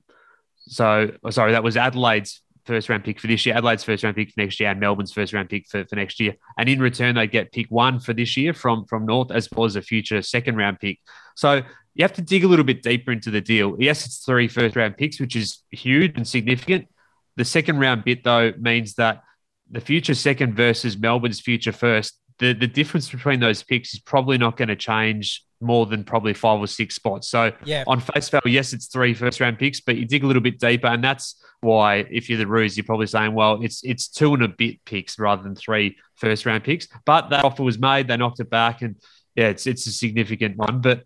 [0.58, 4.16] so, oh, sorry, that was Adelaide's first round pick for this year, Adelaide's first round
[4.16, 6.34] pick for next year, and Melbourne's first round pick for, for next year.
[6.58, 9.66] And in return, they get pick one for this year from from North, as well
[9.66, 10.98] as a future second round pick.
[11.36, 11.62] So
[11.94, 13.76] you have to dig a little bit deeper into the deal.
[13.78, 16.88] Yes, it's three first round picks, which is huge and significant.
[17.36, 19.22] The second round bit, though, means that
[19.70, 24.38] the future second versus Melbourne's future first, the, the difference between those picks is probably
[24.38, 27.28] not going to change more than probably five or six spots.
[27.30, 27.84] So yeah.
[27.88, 30.60] on face value, yes, it's three first round picks, but you dig a little bit
[30.60, 34.34] deeper, and that's why if you're the Roos, you're probably saying, well, it's it's two
[34.34, 36.88] and a bit picks rather than three first round picks.
[37.06, 38.96] But that offer was made, they knocked it back, and
[39.36, 40.82] yeah, it's it's a significant one.
[40.82, 41.06] But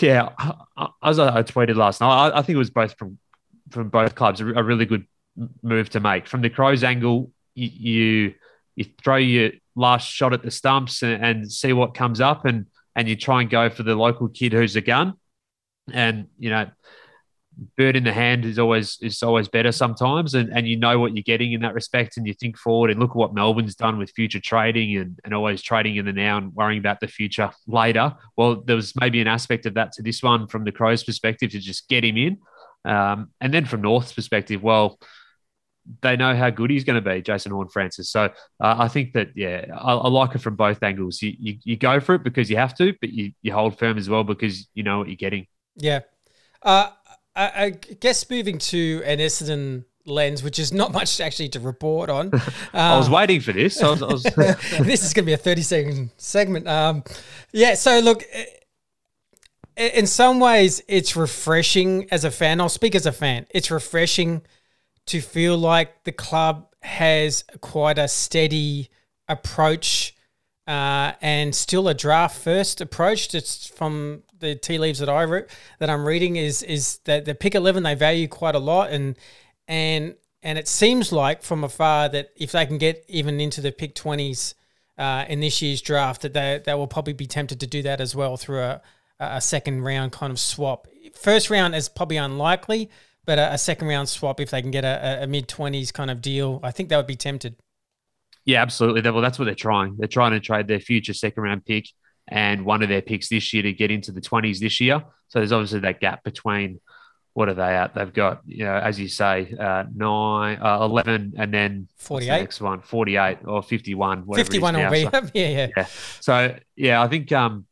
[0.00, 0.28] yeah,
[1.02, 3.18] as I tweeted last night, I, think it was both from
[3.70, 5.06] from both clubs a really good
[5.62, 6.26] move to make.
[6.26, 8.34] From the Crows angle, you you,
[8.76, 12.66] you throw your last shot at the stumps and, and see what comes up, and
[12.96, 15.14] and you try and go for the local kid who's a gun.
[15.92, 16.66] And you know,
[17.76, 21.14] bird in the hand is always is always better sometimes, and, and you know what
[21.14, 23.98] you're getting in that respect, and you think forward and look at what Melbourne's done
[23.98, 27.50] with future trading and, and always trading in the now and worrying about the future
[27.66, 28.14] later.
[28.36, 31.50] Well, there was maybe an aspect of that to this one from the Crows' perspective
[31.52, 32.38] to just get him in,
[32.84, 34.98] um, and then from North's perspective, well.
[36.02, 38.10] They know how good he's going to be, Jason Horne-Francis.
[38.10, 41.22] So uh, I think that, yeah, I, I, like it from both angles.
[41.22, 43.98] You, you, you go for it because you have to, but you, you hold firm
[43.98, 45.46] as well because you know what you're getting.
[45.76, 46.00] Yeah.
[46.62, 46.90] Uh,
[47.34, 52.10] I, I guess moving to an Essendon lens, which is not much actually to report
[52.10, 52.34] on.
[52.34, 52.42] Um,
[52.74, 53.82] I was waiting for this.
[53.82, 54.22] I was, I was...
[54.80, 56.66] this is going to be a 30 second segment.
[56.66, 57.04] Um,
[57.52, 58.24] yeah, so look,
[59.76, 62.60] in some ways, it's refreshing as a fan.
[62.60, 63.46] I'll speak as a fan.
[63.50, 64.42] It's refreshing
[65.08, 68.88] to feel like the club has quite a steady
[69.28, 70.14] approach
[70.66, 73.34] uh, and still a draft first approach.
[73.34, 75.46] It's from the tea leaves that I re-
[75.78, 79.16] that I'm reading is is that the pick eleven they value quite a lot, and
[79.66, 83.72] and and it seems like from afar that if they can get even into the
[83.72, 84.54] pick twenties
[84.98, 88.00] uh, in this year's draft, that they they will probably be tempted to do that
[88.00, 88.80] as well through a
[89.20, 90.86] a second round kind of swap.
[91.14, 92.88] First round is probably unlikely,
[93.28, 96.10] but a, a second round swap if they can get a, a mid twenties kind
[96.10, 97.56] of deal, I think they would be tempted.
[98.46, 99.02] Yeah, absolutely.
[99.02, 99.96] Well, that's what they're trying.
[99.98, 101.88] They're trying to trade their future second round pick
[102.26, 105.04] and one of their picks this year to get into the 20s this year.
[105.28, 106.80] So there's obviously that gap between
[107.34, 107.94] what are they at?
[107.94, 112.30] They've got, you know, as you say, uh, nine, uh, 11, and then 48.
[112.30, 114.26] The next one, 48 or 51.
[114.34, 115.02] 51 will be.
[115.04, 115.86] So, yeah, yeah, yeah.
[116.20, 117.66] So, yeah, I think um,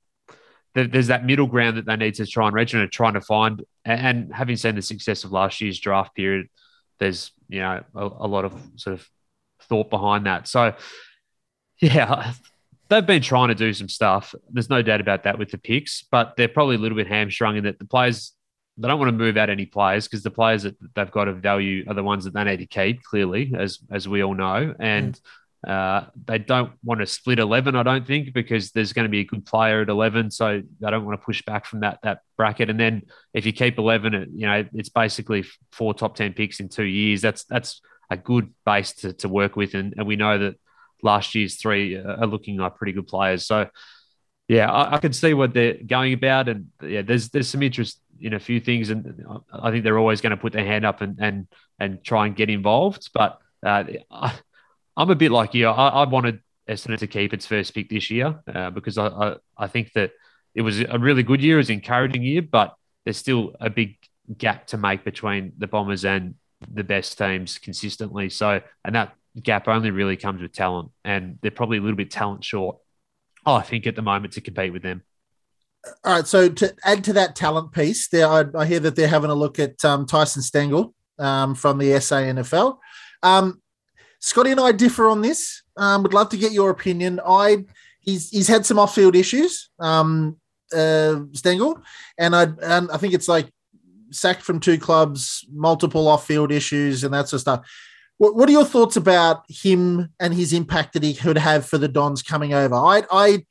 [0.84, 3.20] there's that middle ground that they need to try and reach and are trying to
[3.20, 3.64] find.
[3.84, 6.48] And, having seen the success of last year's draft period,
[6.98, 9.08] there's, you know, a, a lot of sort of
[9.62, 10.46] thought behind that.
[10.48, 10.74] So,
[11.80, 12.32] yeah,
[12.88, 14.34] they've been trying to do some stuff.
[14.50, 17.56] There's no doubt about that with the picks, but they're probably a little bit hamstrung
[17.56, 18.32] in that the players
[18.78, 21.38] they don't want to move out any players because the players that they've got of
[21.38, 23.02] value are the ones that they need to keep.
[23.02, 25.18] Clearly, as as we all know, and.
[25.66, 29.20] Uh, they don't want to split 11, I don't think, because there's going to be
[29.20, 30.30] a good player at 11.
[30.30, 32.70] So they don't want to push back from that that bracket.
[32.70, 33.02] And then
[33.34, 36.84] if you keep 11, it, you know, it's basically four top 10 picks in two
[36.84, 37.20] years.
[37.20, 39.74] That's that's a good base to, to work with.
[39.74, 40.54] And, and we know that
[41.02, 43.44] last year's three are looking like pretty good players.
[43.44, 43.68] So,
[44.48, 48.00] yeah, I, I can see what they're going about, and yeah, there's there's some interest
[48.20, 51.00] in a few things, and I think they're always going to put their hand up
[51.00, 51.48] and and
[51.80, 53.10] and try and get involved.
[53.12, 53.84] But uh,
[54.96, 55.68] am a bit like you.
[55.68, 59.36] I, I wanted Essendon to keep its first pick this year uh, because I, I
[59.56, 60.12] I think that
[60.54, 63.70] it was a really good year, it was an encouraging year, but there's still a
[63.70, 63.98] big
[64.36, 66.34] gap to make between the Bombers and
[66.72, 68.30] the best teams consistently.
[68.30, 72.10] So, and that gap only really comes with talent, and they're probably a little bit
[72.10, 72.78] talent short.
[73.44, 75.02] I think at the moment to compete with them.
[76.04, 76.26] All right.
[76.26, 79.34] So to add to that talent piece, there I, I hear that they're having a
[79.34, 82.78] look at um, Tyson Stengle um, from the SANFL.
[83.22, 83.62] Um,
[84.26, 85.62] Scotty and I differ on this.
[85.76, 87.20] Um, would love to get your opinion.
[87.24, 87.64] I
[88.00, 90.36] he's he's had some off-field issues, um,
[90.72, 91.80] uh, Stengle,
[92.18, 93.46] and I and I think it's like
[94.10, 97.70] sacked from two clubs, multiple off-field issues, and that sort of stuff.
[98.18, 101.78] What, what are your thoughts about him and his impact that he could have for
[101.78, 102.74] the Dons coming over?
[102.74, 103.44] I, I,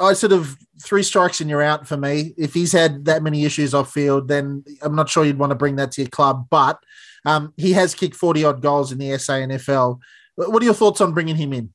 [0.00, 2.34] I sort of three strikes and you're out for me.
[2.36, 5.56] If he's had that many issues off field, then I'm not sure you'd want to
[5.56, 6.48] bring that to your club.
[6.50, 6.78] But
[7.24, 9.98] um, he has kicked 40 odd goals in the SANFL.
[10.34, 11.72] What are your thoughts on bringing him in?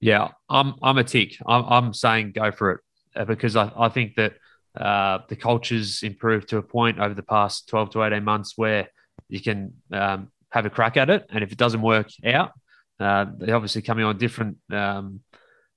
[0.00, 1.36] Yeah, I'm I'm a tick.
[1.46, 2.80] I'm, I'm saying go for it
[3.14, 4.34] uh, because I, I think that
[4.76, 8.88] uh, the culture's improved to a point over the past 12 to 18 months where
[9.28, 11.26] you can um, have a crack at it.
[11.30, 12.50] And if it doesn't work out,
[12.98, 15.20] uh, they're obviously coming on different um,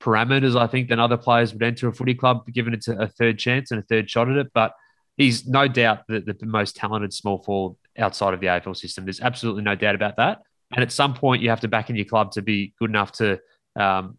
[0.02, 3.38] parameters, I think, than other players would enter a footy club, given it's a third
[3.38, 4.48] chance and a third shot at it.
[4.54, 4.74] But
[5.18, 9.06] he's no doubt the, the most talented small forward outside of the AFL system.
[9.06, 10.40] There's absolutely no doubt about that.
[10.74, 13.12] And at some point, you have to back in your club to be good enough
[13.14, 13.40] to
[13.76, 14.18] um,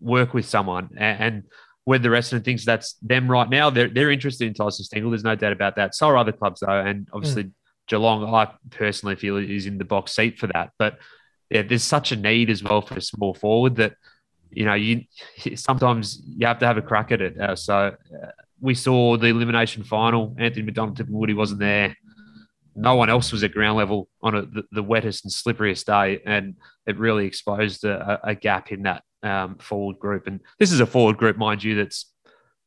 [0.00, 0.90] work with someone.
[0.96, 1.42] And, and
[1.84, 5.10] whether Essendon thinks that's them right now, they're, they're interested in Tyson Stengle.
[5.10, 5.94] There's no doubt about that.
[5.94, 6.68] So are other clubs, though.
[6.70, 7.52] And obviously, mm.
[7.88, 10.70] Geelong, I personally feel is in the box seat for that.
[10.78, 10.98] But
[11.50, 13.94] yeah, there's such a need as well for a small forward that,
[14.50, 15.04] you know, you
[15.56, 17.40] sometimes you have to have a crack at it.
[17.40, 18.26] Uh, so uh,
[18.60, 20.36] we saw the elimination final.
[20.38, 21.96] Anthony McDonald, Tipungwuti wasn't there.
[22.76, 26.22] No one else was at ground level on a, the, the, wettest and slipperiest day.
[26.24, 26.56] And
[26.86, 30.26] it really exposed a, a gap in that um, forward group.
[30.26, 32.06] And this is a forward group, mind you, that's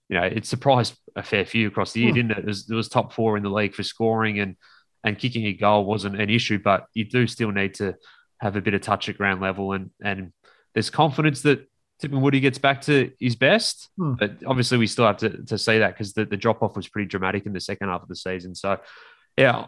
[0.10, 2.16] you know it surprised a fair few across the year, hmm.
[2.16, 2.38] didn't it?
[2.40, 4.56] It was, it was top four in the league for scoring and
[5.04, 7.96] and kicking a goal wasn't an issue, but you do still need to
[8.40, 10.34] have a bit of touch at ground level and and
[10.74, 11.68] there's confidence that
[12.02, 14.14] Tipungwuti gets back to his best, hmm.
[14.14, 16.88] but obviously we still have to, to see that because the, the drop off was
[16.88, 18.56] pretty dramatic in the second half of the season.
[18.56, 18.78] So,
[19.38, 19.66] yeah,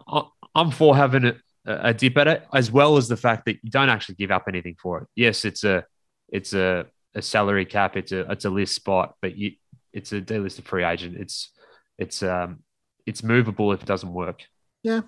[0.54, 1.34] I'm for having a,
[1.66, 4.44] a dip at it, as well as the fact that you don't actually give up
[4.48, 5.08] anything for it.
[5.14, 5.84] Yes, it's a
[6.28, 7.96] it's a, a salary cap.
[7.96, 9.52] It's a it's a list spot, but you,
[9.92, 11.16] it's a delisted free agent.
[11.16, 11.50] It's
[11.98, 12.60] it's um
[13.06, 14.42] it's movable if it doesn't work.
[14.82, 15.02] Yeah.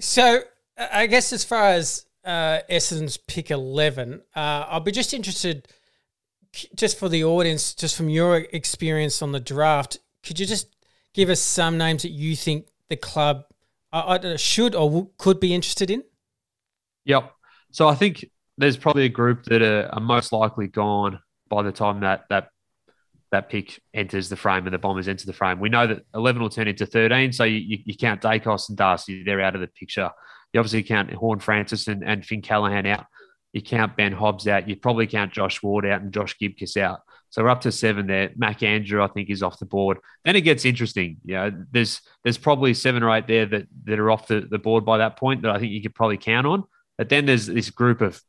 [0.00, 0.40] So
[0.76, 5.68] I guess as far as uh, Essendon's pick eleven, uh, I'll be just interested,
[6.74, 10.74] just for the audience, just from your experience on the draft, could you just
[11.14, 13.44] give us some names that you think the club
[13.98, 16.02] uh, should or could be interested in?
[17.04, 17.32] Yep.
[17.72, 18.24] So I think
[18.58, 22.48] there's probably a group that are, are, most likely gone by the time that that
[23.32, 25.58] that pick enters the frame and the Bombers enter the frame.
[25.60, 29.24] We know that 11 will turn into 13, so you, you, count Daicos and Darcy,
[29.24, 30.10] they're out of the picture.
[30.52, 33.06] You obviously count Horne-Francis and, and Finn Callaghan out.
[33.52, 34.68] You count Ben Hobbs out.
[34.68, 37.00] You probably count Josh Ward out and Josh Gibcus out.
[37.36, 38.30] So we're up to seven there.
[38.34, 39.98] Mac Andrew, I think, is off the board.
[40.24, 41.18] Then it gets interesting.
[41.22, 44.56] You know, there's there's probably seven or eight there that, that are off the, the
[44.56, 46.64] board by that point that I think you could probably count on.
[46.96, 48.22] But then there's this group of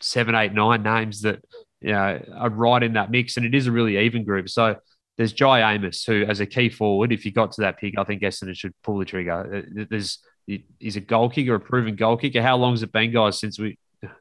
[0.00, 1.44] seven, eight, nine names that
[1.82, 4.48] you know are right in that mix, and it is a really even group.
[4.48, 4.76] So
[5.18, 8.04] there's Jye Amiss, who, as a key forward, if you got to that pick, I
[8.04, 9.66] think Essendon should pull the trigger.
[9.76, 12.40] Uh, there's he's a goal kicker, a proven goal kicker.
[12.40, 13.76] How long has it been, guys, since we?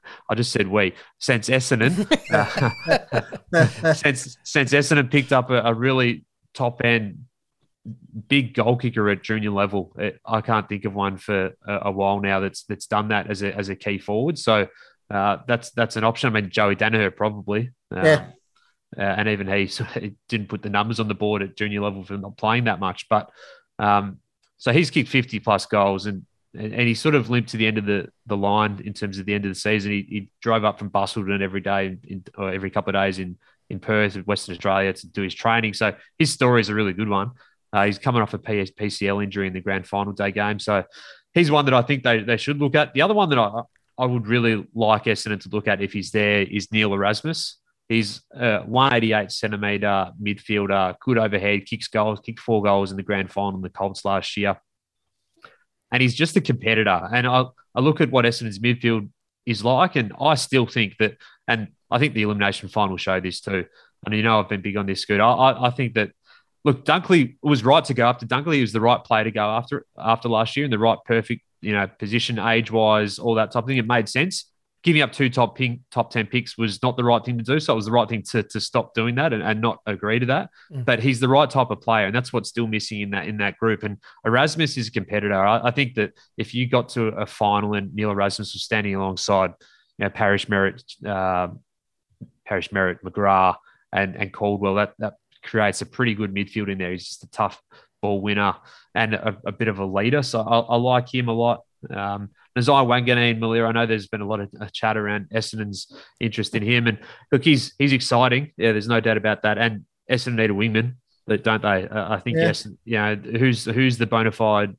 [0.30, 6.26] I just said we since Essendon, uh, since since Essendon picked up a, a really
[6.54, 7.26] top end
[8.28, 9.94] big goal kicker at junior level.
[9.98, 13.30] It, I can't think of one for a, a, while now that's that's done that
[13.30, 14.38] as a as a key forward.
[14.38, 14.68] So
[15.10, 16.36] uh, that's that's an option.
[16.36, 17.72] I mean, Joey Daniher probably.
[17.92, 18.26] Um, yeah.
[18.98, 19.66] Uh, and even he,
[20.00, 22.80] he didn't put the numbers on the board at junior level for not playing that
[22.80, 23.08] much.
[23.10, 23.30] But
[23.80, 24.20] um,
[24.58, 27.68] so he's kicked 50 plus goals and, and, and he sort of limped to the
[27.68, 29.92] end of the, the line in terms of the end of the season.
[29.92, 33.20] He, he drove up from Busselton every day in, in, or every couple of days
[33.20, 33.38] in,
[33.70, 35.74] in Perth, Western Australia to do his training.
[35.74, 37.32] So his story is a really good one.
[37.72, 40.60] Uh, he's coming off a PS, PCL injury in the grand final day game.
[40.60, 40.84] So
[41.34, 42.94] he's one that I think they, they should look at.
[42.94, 43.62] The other one that I,
[43.98, 47.58] I would really like Essendon to look at if he's there is Neil Erasmus.
[47.90, 53.32] He's a 188 centimeter midfielder, good overhead, kicks goals, kicked four goals in the grand
[53.32, 54.58] final in the Colts last year.
[55.94, 57.08] And he's just a competitor.
[57.14, 59.10] And I, I look at what Essendon's midfield
[59.46, 61.16] is like, and I still think that,
[61.48, 63.66] and I think the elimination final showed this too.
[64.06, 65.22] And you know, I've been big on this, Scoot.
[65.22, 66.12] I, I, I think that
[66.66, 68.56] look, Dunkley was right to go after Dunkley.
[68.56, 71.44] He was the right player to go after after last year in the right perfect
[71.64, 73.78] you know, position, age wise, all that type of thing.
[73.78, 74.52] It made sense.
[74.84, 77.60] Giving up two top pink, top 10 picks was not the right thing to do.
[77.60, 80.20] So it was the right thing to, to stop doing that and, and not agree
[80.20, 80.50] to that.
[80.72, 80.84] Mm.
[80.84, 82.08] But he's the right type of player.
[82.08, 83.84] And that's what's still missing in that in that group.
[83.84, 85.36] And Erasmus is a competitor.
[85.36, 88.94] I, I think that if you got to a final and Neil Erasmus was standing
[88.96, 89.54] alongside,
[89.98, 91.48] you know, Parish Merrett, uh,
[92.46, 93.56] Parish Merrett, McGrath,
[93.94, 96.92] and, and Caldwell, that, that creates a pretty good midfield in there.
[96.92, 97.62] He's just a tough
[98.02, 98.56] ball winner
[98.94, 100.22] and a, a bit of a leader.
[100.22, 101.62] So I, I like him a lot.
[101.90, 106.64] Um, Nasiah Wanganeen-Milera, I know there's been a lot of chat around Essendon's interest in
[106.64, 106.88] him.
[106.88, 107.00] And
[107.32, 108.52] look, he's he's exciting.
[108.58, 109.58] Yeah, there's no doubt about that.
[109.58, 111.88] And Essendon need a wingman, but don't they?
[111.88, 112.48] Uh, I think yeah.
[112.48, 112.68] yes.
[112.86, 114.76] You know, who's who's the bona fide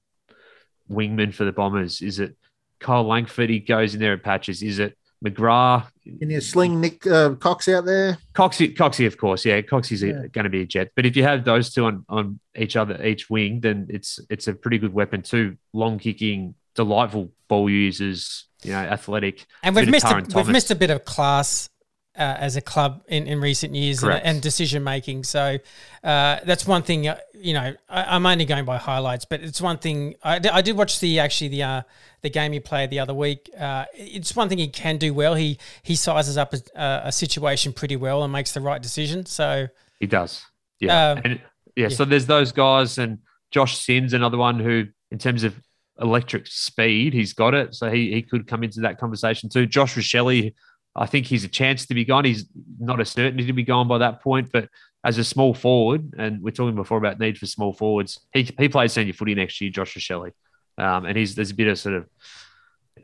[0.91, 2.01] wingman for the Bombers?
[2.01, 2.37] Is it
[2.79, 3.51] Kyle Langford?
[3.51, 4.63] He goes in there in patches.
[4.63, 5.87] Is it McGrath.
[6.19, 8.19] Can you sling Nick uh, Cox out there?
[8.35, 9.61] Coxie, Coxie, of course, yeah.
[9.63, 10.27] Coxie's yeah.
[10.27, 13.03] going to be a jet, but if you have those two on, on each other,
[13.05, 15.57] each wing, then it's it's a pretty good weapon too.
[15.73, 19.47] Long kicking, delightful ball users, you know, athletic.
[19.63, 21.69] And we've missed a, we've missed a bit of class
[22.17, 25.25] uh, as a club in, in recent years and, and, decision making.
[25.25, 25.59] So
[26.05, 27.09] uh, that's one thing.
[27.09, 30.15] Uh, you know, I, am only going by highlights, but it's one thing.
[30.23, 31.83] I, I did watch the actually the uh,
[32.23, 33.51] the game he played the other week.
[33.59, 35.35] Uh, it's one thing he can do well.
[35.35, 39.27] He he sizes up a, a, situation pretty well and makes the right decision.
[39.27, 39.67] So
[39.99, 40.45] he does.
[40.79, 41.11] Yeah.
[41.11, 41.41] Um, and,
[41.75, 41.89] yeah, yeah.
[41.89, 43.19] So there's those guys and
[43.51, 45.55] Josh Sims, another one who, in terms of
[46.01, 47.75] electric speed, he's got it.
[47.75, 49.67] So he he could come into that conversation too.
[49.67, 50.53] Josh Rachele
[50.97, 52.25] I think he's a chance to be gone.
[52.25, 52.47] He's
[52.79, 54.69] not a certainty to be gone by that point, but
[55.05, 58.21] as a small forward, and we're talking before about need for small forwards.
[58.33, 60.33] He he plays senior footy next year, Josh Shelley,
[60.79, 62.09] um, and he's there's a bit of sort of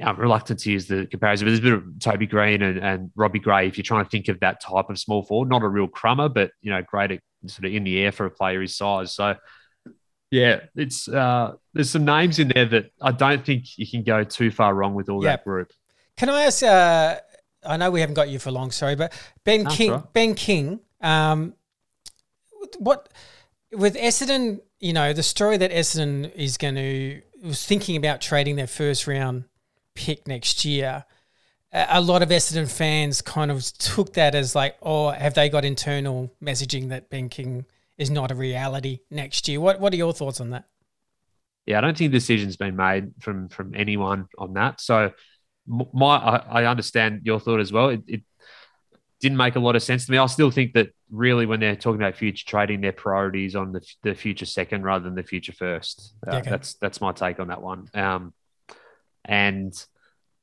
[0.00, 3.10] I'm reluctant to use the comparison, but there's a bit of Toby Greene and, and
[3.16, 5.68] Robbie Gray if you're trying to think of that type of small forward, not a
[5.68, 8.62] real crummer, but you know, great at, sort of in the air for a player
[8.62, 9.12] his size.
[9.12, 9.34] So
[10.30, 14.22] yeah, it's uh, there's some names in there that I don't think you can go
[14.22, 15.72] too far wrong with all that group.
[16.16, 16.62] Can I ask?
[16.62, 17.18] Uh,
[17.64, 19.12] I know we haven't got you for long, sorry, but
[19.44, 20.12] Ben That's King, right.
[20.12, 21.54] Ben King, um,
[22.78, 23.12] what
[23.72, 24.60] with Essendon?
[24.78, 29.06] You know, the story that Essendon is going to was thinking about trading their first
[29.06, 29.44] round
[29.94, 31.04] pick next year.
[31.72, 35.64] A lot of Essendon fans kind of took that as like, oh, have they got
[35.64, 37.64] internal messaging that Ben King
[38.00, 39.60] is not a reality next year?
[39.60, 40.64] What What are your thoughts on that?
[41.66, 44.80] Yeah, I don't think a decision's been made from from anyone on that.
[44.80, 45.12] So
[45.66, 47.90] my I, I understand your thought as well.
[47.90, 48.22] It, it
[49.20, 50.18] didn't make a lot of sense to me.
[50.18, 53.82] I still think that really when they're talking about future trading, their priorities on the,
[54.02, 56.14] the future second rather than the future first.
[56.26, 56.50] Uh, Okay.
[56.50, 57.88] That's that's my take on that one.
[57.92, 58.32] Um,
[59.26, 59.74] and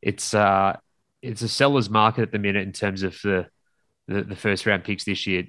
[0.02, 0.78] it's uh
[1.24, 3.48] it's a seller's market at the minute in terms of the
[4.08, 5.44] the, the first round picks this year.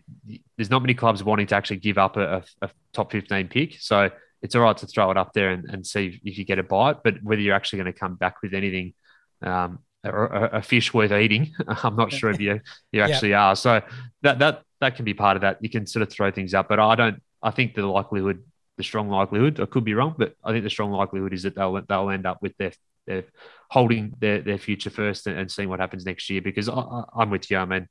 [0.57, 3.77] There's not many clubs wanting to actually give up a, a, a top 15 pick.
[3.81, 4.11] So
[4.43, 6.63] it's all right to throw it up there and, and see if you get a
[6.63, 8.95] bite, but whether you're actually going to come back with anything,
[9.43, 12.61] um, or a, a fish worth eating, I'm not sure if you
[12.93, 13.05] you Yeah.
[13.07, 13.57] actually are.
[13.57, 13.83] So
[14.23, 15.59] that that that can be part of that.
[15.61, 17.21] You can sort of throw things up, but I don't.
[17.43, 18.43] I think the likelihood,
[18.77, 21.57] the strong likelihood, I could be wrong, but I think the strong likelihood is that
[21.57, 22.73] they'll they'll end up with their
[23.09, 23.25] their
[23.71, 26.43] holding their, their future first and, and seeing what happens next year.
[26.43, 27.57] Because I, I, I'm with you.
[27.59, 27.89] I mean,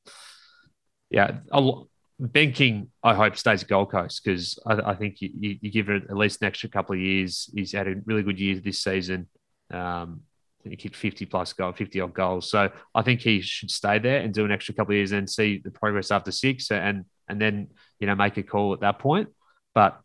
[1.09, 1.71] yeah, a
[2.19, 5.89] Ben King, I hope stays at Gold Coast because I, I think you, you, give
[5.89, 7.49] it at least an extra couple of years.
[7.53, 9.27] He's had a really good year this season.
[9.71, 10.21] Um,
[10.63, 12.49] he kicked 50 plus goal, 50 odd goals.
[12.49, 15.29] So I think he should stay there and do an extra couple of years and
[15.29, 17.67] see the progress after six and and then
[17.99, 19.29] you know make a call at that point.
[19.73, 19.99] But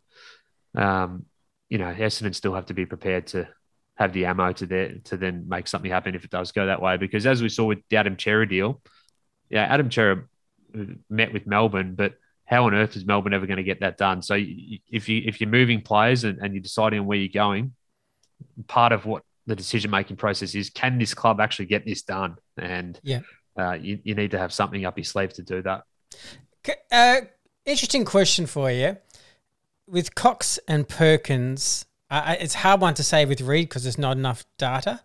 [0.75, 1.27] um,
[1.69, 3.49] you know, Essendon still have to be prepared to
[3.97, 6.83] have the ammo to there to then make something happen if it does go that
[6.83, 6.97] way.
[6.97, 8.83] Because as we saw with the Adam Cerra deal,
[9.51, 10.25] yeah, Adam Cerra
[11.09, 14.23] met with Melbourne, but how on earth is Melbourne ever going to get that done?
[14.23, 17.73] So if you if you're moving players and, and you're deciding on where you're going,
[18.67, 22.37] part of what the decision making process is, can this club actually get this done?
[22.57, 23.21] And Yeah.
[23.59, 25.85] uh, you, you need to have something up your sleeve to do that.
[26.91, 27.23] Uh,
[27.65, 28.97] interesting question for you.
[29.89, 33.99] With Cox and Perkins, uh, it's a hard one to say with Reid because there's
[33.99, 35.01] not enough data.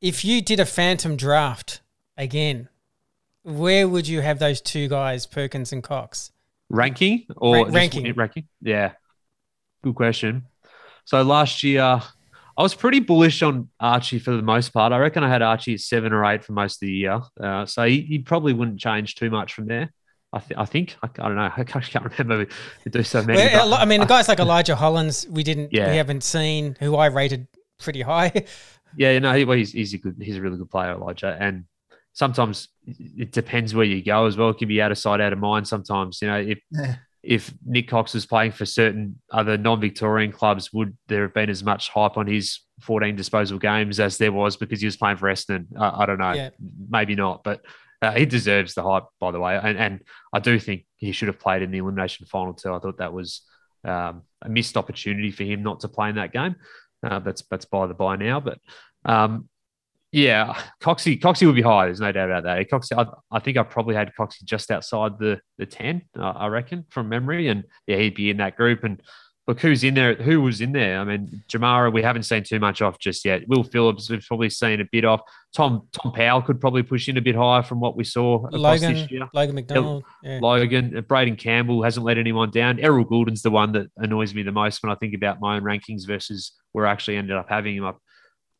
[0.00, 1.80] If you did a phantom draft
[2.16, 2.68] again,
[3.46, 6.32] where would you have those two guys, Perkins and Cox?
[6.68, 8.12] Ranking or Rank- ranking.
[8.14, 8.48] Ranking.
[8.60, 8.92] Yeah.
[9.82, 10.46] Good question.
[11.04, 11.82] So last year,
[12.58, 14.92] I was pretty bullish on Archie for the most part.
[14.92, 17.20] I reckon I had Archie at seven or eight for most of the year.
[17.40, 19.92] Uh, so he, he probably wouldn't change too much from there.
[20.32, 20.96] I, th- I think.
[21.04, 21.42] I, I don't know.
[21.56, 22.52] I can't, can't remember.
[22.84, 23.38] We do so many.
[23.38, 25.90] Well, I mean, guys like Elijah Hollands, we didn't, Yeah.
[25.90, 27.46] we haven't seen, who I rated
[27.78, 28.32] pretty high.
[28.98, 31.36] Yeah, you know, he, well, he's, he's a good, he's a really good player, Elijah.
[31.38, 31.64] And
[32.16, 34.48] sometimes it depends where you go as well.
[34.48, 35.68] It can be out of sight, out of mind.
[35.68, 36.96] Sometimes, you know, if Yeah.
[37.22, 41.62] if Nik Cox was playing for certain other non-Victorian clubs, would there have been as
[41.62, 45.28] much hype on his 14 disposal games as there was because he was playing for
[45.28, 45.66] Essendon?
[45.78, 46.50] I, I don't know, Yeah.
[46.88, 47.60] maybe not, but
[48.00, 49.58] uh, he deserves the hype, by the way.
[49.62, 50.00] And, and
[50.32, 52.72] I do think he should have played in the elimination final too.
[52.72, 53.42] I thought that was
[53.84, 56.56] um, a missed opportunity for him not to play in that game.
[57.06, 58.58] Uh, that's that's by the by now, but
[59.04, 59.48] um,
[60.16, 61.84] yeah, Coxie Coxie would be high.
[61.84, 62.70] There's no doubt about that.
[62.70, 66.00] Coxie, I, I think I probably had Coxie just outside the the ten.
[66.18, 68.82] Uh, I reckon from memory, and yeah, he'd be in that group.
[68.82, 69.02] And
[69.46, 70.14] look, who's in there?
[70.14, 71.00] Who was in there?
[71.00, 73.46] I mean, Jamarra, we haven't seen too much off just yet.
[73.46, 75.20] Will Phillips, we've probably seen a bit off.
[75.54, 78.94] Tom Tom Powell could probably push in a bit higher from what we saw Logan,
[78.94, 79.28] this year.
[79.34, 80.04] Logan McDonald.
[80.22, 80.38] Yeah.
[80.40, 82.80] Logan, uh, Braeden Campbell hasn't let anyone down.
[82.80, 85.62] Errol Gulden's the one that annoys me the most when I think about my own
[85.62, 87.84] rankings versus where I actually ended up having him.
[87.84, 87.92] I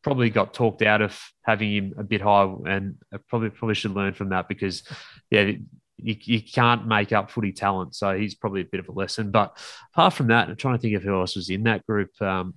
[0.03, 3.91] probably got talked out of having him a bit high, and I probably probably should
[3.91, 4.83] learn from that because,
[5.31, 5.51] yeah,
[5.97, 7.95] you, you can't make up footy talent.
[7.95, 9.31] So he's probably a bit of a lesson.
[9.31, 9.57] But
[9.93, 12.09] apart from that, I'm trying to think of who else was in that group.
[12.21, 12.53] Um,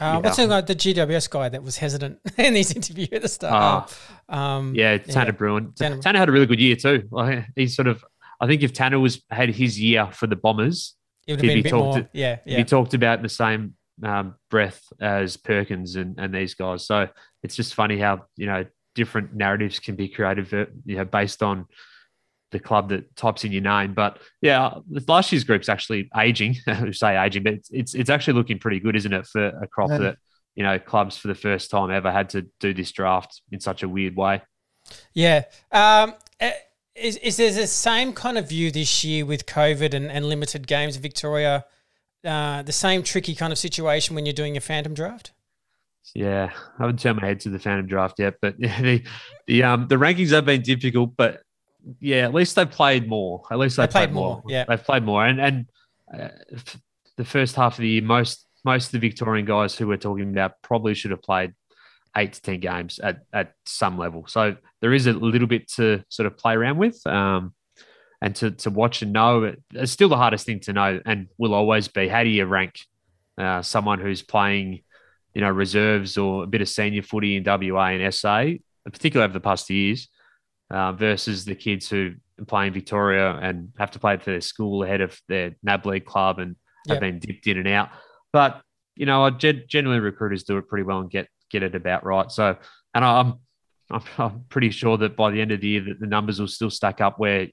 [0.00, 3.28] Uh, What's the, like the GWS guy that was hesitant in his interview at the
[3.28, 3.94] start?
[4.28, 5.36] um, yeah, Tanner Yeah.
[5.36, 5.74] Bruhn.
[5.76, 7.08] Tanner- Tanner had a really good year too.
[7.10, 8.04] Like he's sort of.
[8.40, 10.94] I think if Tanner was had his year for the Bombers,
[11.26, 12.08] he'd have been a be talked more.
[12.12, 12.38] yeah, yeah.
[12.44, 12.56] yeah.
[12.58, 16.86] be talked about in the same um, breath as Perkins and, and these guys.
[16.86, 17.08] So
[17.42, 18.64] it's just funny how you know
[18.94, 21.66] different narratives can be created, for, you know, based on
[22.50, 23.94] the club that types in your name.
[23.94, 24.74] But yeah,
[25.08, 26.56] last year's group's actually aging.
[26.82, 29.66] we say aging, but it's, it's it's actually looking pretty good, isn't it, for a
[29.66, 29.98] crop Yeah.
[29.98, 30.18] that
[30.54, 33.82] you know clubs for the first time ever had to do this draft in such
[33.82, 34.42] a weird way.
[35.14, 35.44] Yeah.
[35.70, 36.50] Um, uh,
[36.94, 40.66] is, is there the same kind of view this year with COVID and, and limited
[40.66, 41.64] games Victoria?
[42.24, 45.32] Uh, the same tricky kind of situation when you're doing a phantom draft?
[46.14, 49.02] Yeah, I haven't turned my head to the phantom draft yet, but the
[49.46, 51.42] the um the rankings have been difficult, but
[52.00, 53.42] yeah, at least they played more.
[53.50, 54.42] At least they, played played, more, more.
[54.46, 54.64] yeah.
[54.68, 55.66] they've played more, and and
[56.12, 56.28] uh,
[57.16, 60.30] the first half of the year, most most of the Victorian guys who we're talking
[60.30, 61.54] about probably should have played
[62.16, 64.26] eight to ten games at at some level.
[64.26, 67.54] So there is a little bit to sort of play around with, um,
[68.22, 69.52] and to to watch and know.
[69.74, 72.08] It's still the hardest thing to know, and will always be.
[72.08, 72.78] How do you rank
[73.36, 74.82] uh, someone who's playing?
[75.34, 78.44] You know, reserves or a bit of senior footy in WA and SA,
[78.84, 80.08] particularly over the past years,
[80.70, 82.12] uh, versus the kids who
[82.46, 86.04] play in Victoria and have to play for their school ahead of their NAB League
[86.04, 86.56] club and
[86.88, 87.00] have Yep.
[87.00, 87.88] been dipped in and out.
[88.32, 88.60] But
[88.94, 92.30] you know, gen- generally recruiters do it pretty well and get get it about right.
[92.30, 92.56] So,
[92.94, 93.34] and I'm
[93.90, 96.46] I'm, I'm pretty sure that by the end of the year that the numbers will
[96.48, 97.48] still stack up where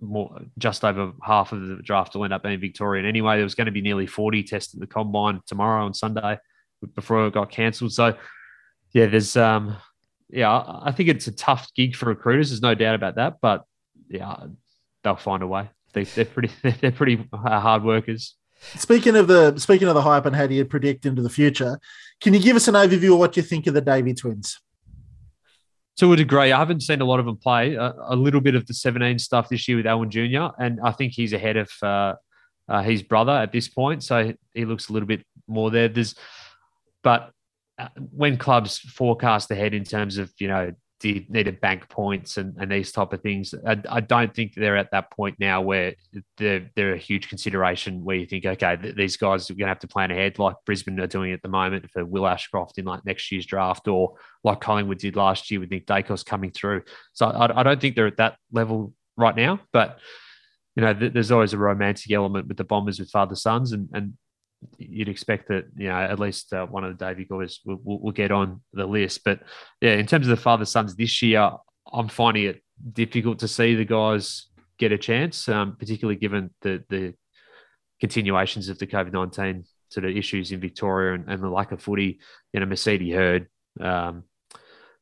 [0.00, 3.36] more just over half of the draft will end up being Victorian anyway.
[3.36, 6.38] There was going to be nearly 40 tested the combine tomorrow on Sunday
[6.94, 7.92] before it got cancelled.
[7.92, 8.16] So
[8.92, 9.76] yeah, there's um
[10.30, 10.50] yeah,
[10.82, 12.50] I think it's a tough gig for recruiters.
[12.50, 13.36] There's no doubt about that.
[13.40, 13.64] But
[14.08, 14.34] yeah,
[15.02, 15.68] they'll find a way.
[15.92, 18.34] They, they're pretty they're pretty hard workers.
[18.76, 21.78] Speaking of the speaking of the hype and how do you predict into the future,
[22.20, 24.58] can you give us an overview of what you think of the Davey twins?
[25.98, 27.74] To a degree, I haven't seen a lot of them play.
[27.74, 30.46] A, a little bit of the 17 stuff this year with Alwyn Jr.
[30.58, 32.14] And I think he's ahead of uh,
[32.68, 34.02] uh, his brother at this point.
[34.02, 35.88] So he looks a little bit more there.
[35.88, 36.16] There's,
[37.02, 37.30] but
[37.78, 41.88] uh, when clubs forecast ahead in terms of, you know, do you need to bank
[41.88, 45.36] points and, and these type of things, I, I don't think they're at that point
[45.38, 45.94] now where
[46.38, 49.68] they're, they're a huge consideration where you think, okay, th- these guys are going to
[49.68, 52.84] have to plan ahead like Brisbane are doing at the moment for Will Ashcroft in
[52.84, 54.14] like next year's draft or
[54.44, 56.82] like Collingwood did last year with Nick Daicos coming through.
[57.12, 59.98] So I, I don't think they're at that level right now, but
[60.76, 63.88] you know, th- there's always a romantic element with the Bombers with father sons, and
[63.92, 64.14] and
[64.78, 68.00] you'd expect that you know at least uh, one of the Davey guys will, will,
[68.00, 69.22] will get on the list.
[69.24, 69.40] But
[69.80, 71.50] yeah, in terms of the father sons this year,
[71.92, 72.62] I'm finding it
[72.92, 74.46] difficult to see the guys
[74.78, 77.14] get a chance, um, particularly given the the
[78.00, 81.82] continuations of the COVID nineteen sort of issues in Victoria and, and the lack of
[81.82, 82.18] footy.
[82.52, 83.48] You know, Mercedes Hurd,
[83.80, 84.24] um,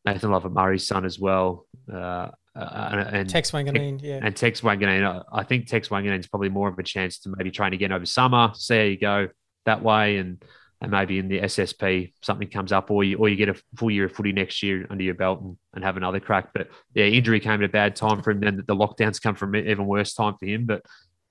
[0.04, 4.20] Nathan Lovett Murray's son as well, uh, uh, and, and Tex Wanganeen, yeah.
[4.22, 5.24] and Tex Wanganeen.
[5.32, 8.06] I think Tex Wanganeen is probably more of a chance to maybe train again over
[8.06, 9.28] summer, see how you go
[9.66, 10.42] that way, and
[10.80, 13.90] and maybe in the SSP something comes up, or you or you get a full
[13.90, 16.48] year of footy next year under your belt and, and have another crack.
[16.52, 18.40] But yeah, injury came at a bad time for him.
[18.40, 20.66] Then the lockdowns come from an even worse time for him.
[20.66, 20.82] But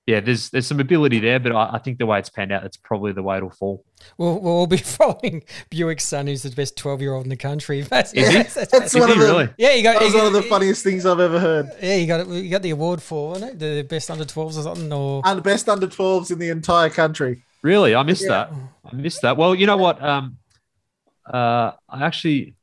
[0.06, 2.62] yeah, there's there's some ability there, but I, I think the way it's panned out,
[2.62, 3.84] that's probably the way it'll fall.
[4.18, 7.36] We'll, we'll all be following Buick's son, who's the best 12 year old in the
[7.36, 7.82] country.
[7.90, 8.32] That's, Is he?
[8.34, 9.48] that's- that's- That's Is one he of the really?
[9.58, 11.70] yeah, you got, that was you, one of the got- funniest things I've ever heard.
[11.80, 12.26] Yeah, you got it.
[12.28, 13.58] You got the award for wasn't it?
[13.60, 14.92] the best under 12s or something.
[14.92, 17.44] Or And best under 12s in the entire country.
[17.62, 18.28] Really, I missed Yeah.
[18.28, 18.52] that.
[18.92, 19.36] I missed that.
[19.36, 20.02] Well, you know what?
[20.02, 20.36] Um,
[21.32, 22.54] uh, I actually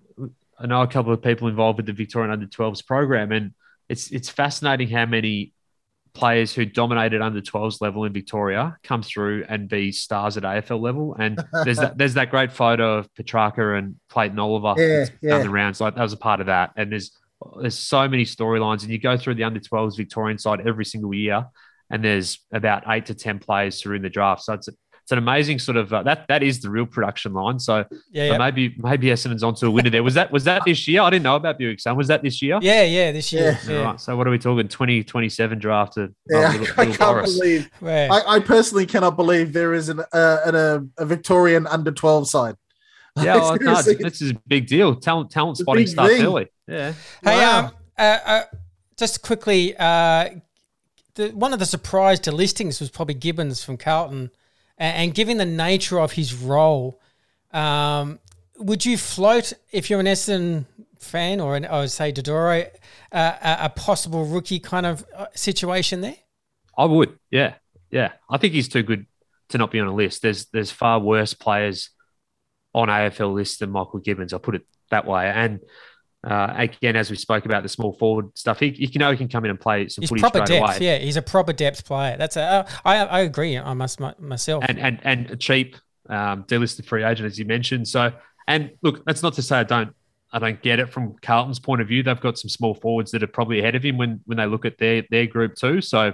[0.62, 3.54] I know a couple of people involved with the Victorian Under 12s program, and
[3.88, 5.54] it's it's fascinating how many
[6.14, 10.82] players who dominated under 12s level in Victoria come through and be stars at AFL
[10.82, 11.16] level.
[11.18, 15.30] And there's that there's that great photo of Petracca and Clayton Oliver Yeah, yeah.
[15.30, 15.80] done the rounds.
[15.80, 16.72] Like that was a part of that.
[16.76, 17.12] And there's
[17.62, 21.14] there's so many storylines, and you go through the under 12s Victorian side every single
[21.14, 21.45] year,
[21.89, 24.41] and there's about eight to ten players through in the draft.
[24.43, 24.68] So it's
[25.10, 27.57] it's an amazing sort of uh, that that is the real production line.
[27.57, 27.78] So,
[28.12, 28.38] yeah, so yeah.
[28.38, 30.03] maybe maybe Essendon's onto a winner there.
[30.03, 31.01] Was that was that this year?
[31.01, 31.97] I didn't know about Buick Sun.
[31.97, 32.60] Was that this year?
[32.62, 33.57] yeah, yeah, this year.
[33.66, 33.72] Yeah.
[33.72, 33.78] Yeah.
[33.80, 33.99] All right.
[33.99, 34.68] So what are we talking?
[34.68, 37.39] 2027 draft of Yeah, of little, I little can't Boris.
[37.39, 37.70] believe.
[37.82, 42.30] I, I personally cannot believe there is an, uh, an a, a Victorian under 12
[42.30, 42.55] side.
[43.20, 44.95] Yeah, well, no, this is a big deal.
[44.95, 46.26] Talent talent It's spotting stuff starts thing.
[46.28, 46.47] early.
[46.68, 46.93] Yeah.
[47.24, 47.60] Hey, Wow.
[47.60, 48.43] um, uh, uh,
[48.95, 50.30] just quickly, uh,
[51.16, 54.30] the, one of the surprise to listings was probably Gibbons from Carlton,
[54.80, 57.01] and, given the nature of his role,
[57.51, 58.19] um,
[58.57, 60.65] would you float if you're an Essendon
[60.99, 62.69] fan or an, I would say Dodoro,
[63.11, 66.17] uh, a, a possible rookie kind of uh, situation there?
[66.77, 67.17] I would.
[67.30, 67.55] Yeah.
[67.91, 68.13] Yeah.
[68.30, 69.05] I think he's too good
[69.49, 70.21] to not be on a list.
[70.21, 71.89] There's there's far worse players
[72.73, 74.32] on AFL lists than Michael Gibbons.
[74.32, 75.27] I'll put it that way.
[75.27, 75.59] And
[76.24, 79.30] uh, again, as we spoke about the small forward stuff, he, you know he can
[79.30, 80.78] come in and play some He's footy proper straight depth.
[80.78, 80.86] away.
[80.86, 82.17] Yeah, he's a proper depth player.
[82.17, 82.41] That's a.
[82.41, 83.57] Uh, I I agree.
[83.57, 84.65] I must my, myself.
[84.67, 85.78] and and and a cheap
[86.09, 87.88] um, delisted free agent, as you mentioned.
[87.88, 88.11] So,
[88.47, 89.93] and look, that's not to say I don't
[90.32, 92.03] I don't get it from Carlton's point of view.
[92.03, 94.65] They've got some small forwards that are probably ahead of him when when they look
[94.65, 95.82] at their their group too.
[95.82, 96.13] So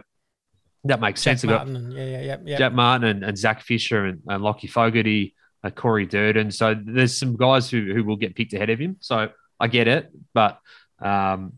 [0.84, 1.50] that makes Jack sense.
[1.50, 1.76] Martin.
[1.76, 2.58] And, yeah, yeah, yeah, yeah.
[2.58, 5.34] Jack Martin and, and Zach Fisher and, and Lachie Fogarty,
[5.64, 6.54] uh, Corey Durdin.
[6.54, 8.98] So there's some guys who who will get picked ahead of him.
[9.00, 9.30] So
[9.60, 10.60] I get it, but
[11.00, 11.54] um,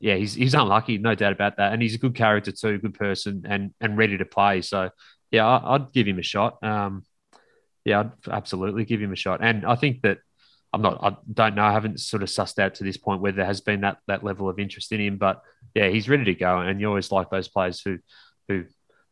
[0.00, 1.72] yeah, he's he's unlucky, no doubt about that.
[1.72, 4.62] And he's a good character too, good person, and and ready to play.
[4.62, 4.90] So
[5.30, 6.62] yeah, I, would give him a shot.
[6.62, 7.04] Um,
[7.84, 9.40] yeah, I'd absolutely give him a shot.
[9.42, 10.18] And I think that
[10.72, 13.32] I'm not, I don't know, I haven't sort of sussed out to this point where
[13.32, 15.18] there has been that that level of interest in him.
[15.18, 15.42] But
[15.74, 16.58] yeah, he's ready to go.
[16.58, 17.98] And you always like those players who
[18.48, 18.64] who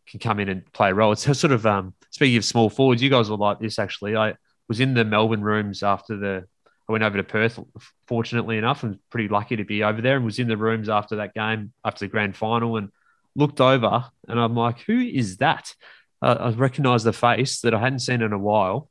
[0.07, 1.12] can come in and play a role.
[1.12, 4.16] It's sort of um, speaking of small forwards, you guys will like this actually.
[4.16, 4.34] I
[4.68, 6.47] was in the Melbourne rooms after the
[6.91, 7.61] I went over to Perth,
[8.09, 11.16] fortunately enough, and pretty lucky to be over there, and was in the rooms after
[11.16, 12.91] that game, after the grand final, and
[13.36, 15.72] looked over, and I'm like, "Who is that?"
[16.20, 18.91] Uh, I recognised the face that I hadn't seen in a while.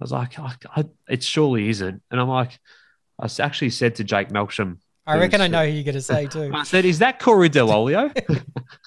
[0.00, 2.56] I was like, I, I, "It surely isn't," and I'm like,
[3.18, 4.78] I actually said to Jake Melksham.
[5.04, 6.52] I reckon I know who you're going to say too.
[6.54, 8.14] I said, "Is that Corey Dell'Olio?"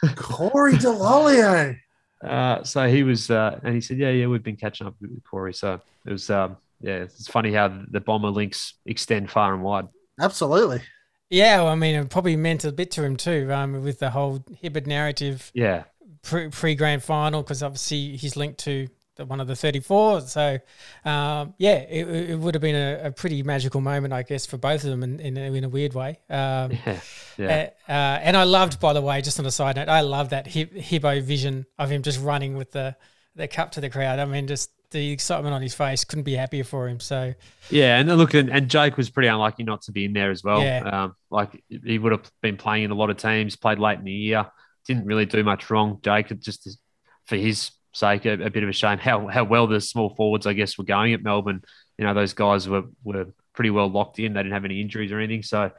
[0.16, 1.78] Corey Dell'Olio.
[2.24, 5.22] Uh, so he was, uh, and he said, "Yeah, yeah, we've been catching up with
[5.26, 9.64] Corey." So it was, um, yeah, it's funny how the bomber links extend far and
[9.64, 9.88] wide.
[10.20, 10.82] Absolutely.
[11.30, 14.10] Yeah, well, I mean, it probably meant a bit to him too, um, with the
[14.10, 15.50] whole Hibberd narrative.
[15.56, 15.86] Yeah.
[16.22, 20.22] Pre grand final, because obviously he's linked to the, one of the 34.
[20.22, 20.60] So,
[21.06, 24.58] um, yeah, it, it, would have been a, a, pretty magical moment, I guess, for
[24.58, 26.20] both of them in, in, in a weird way.
[26.30, 27.00] Um, yeah.
[27.38, 27.70] yeah.
[27.88, 30.30] Uh, uh, and I loved, by the way, just on a side note, I love
[30.30, 32.96] that Hibbo vision of him just running with the,
[33.36, 34.20] the cup to the crowd.
[34.20, 36.06] I mean, just the excitement on his face.
[36.06, 37.00] Couldn't be happier for him.
[37.00, 37.34] So
[37.70, 40.44] yeah, and look, and, and Jake was pretty unlucky not to be in there as
[40.44, 40.62] well.
[40.62, 40.80] Yeah.
[40.80, 44.06] Um, like he would have been playing in a lot of teams, played late in
[44.06, 44.46] the year,
[44.88, 46.00] didn't really do much wrong.
[46.02, 46.78] Jake just
[47.26, 50.48] for his sake, a, a, bit of a shame how how well the small forwards,
[50.48, 51.62] I guess, were going at Melbourne.
[51.98, 54.34] You know, those guys were were pretty well locked in.
[54.34, 55.44] They didn't have any injuries or anything.
[55.44, 55.72] So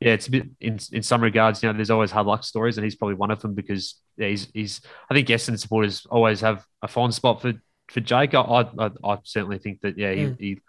[0.00, 2.76] yeah, it's a bit in in some regards, you know, there's always hard luck stories,
[2.76, 6.40] and he's probably one of them because yeah, he's he's I think Essendon supporters always
[6.42, 7.54] have a fond spot for
[7.88, 8.40] for Jake, I,
[8.78, 10.40] I, I certainly think that yeah, he, mm.
[10.40, 10.60] he,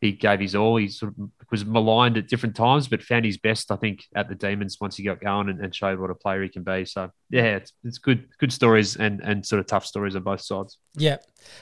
[0.00, 0.76] he gave his all.
[0.76, 4.28] He sort of was maligned at different times, but found his best, I think, at
[4.28, 6.84] the Demons once he got going and, and showed what a player he can be.
[6.84, 10.40] So yeah, it's, it's good good stories and and sort of tough stories on both
[10.40, 10.78] sides.
[10.94, 11.18] Yeah,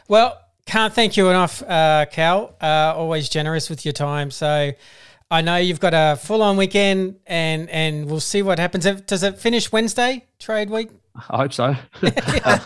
[0.09, 2.55] well, can't thank you enough, uh, Cal.
[2.61, 4.31] Uh, always generous with your time.
[4.31, 4.73] So.
[5.31, 8.87] I know you've got a full on weekend and and we'll see what happens.
[9.03, 10.89] Does it finish Wednesday, trade week?
[11.31, 11.75] I hope so.
[12.03, 12.59] Uh,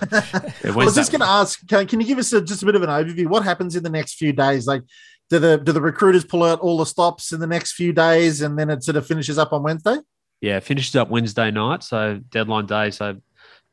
[0.65, 2.67] yeah, I was just going to ask, can, can, you give us a, just a
[2.67, 3.27] bit of an overview?
[3.27, 4.67] What happens in the next few days?
[4.67, 4.83] Like,
[5.31, 8.43] do the do the recruiters pull out all the stops in the next few days,
[8.43, 9.97] and then it sort of finishes up on Wednesday?
[10.41, 12.91] Yeah, finishes up Wednesday night, so deadline day.
[12.91, 13.17] So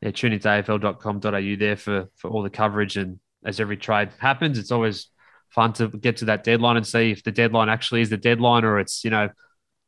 [0.00, 2.96] yeah, tune into afl.com.au there for for all the coverage.
[2.96, 5.08] And as every trade happens, it's always
[5.50, 8.64] fun to get to that deadline and see if the deadline actually is the deadline
[8.64, 9.28] or it's you know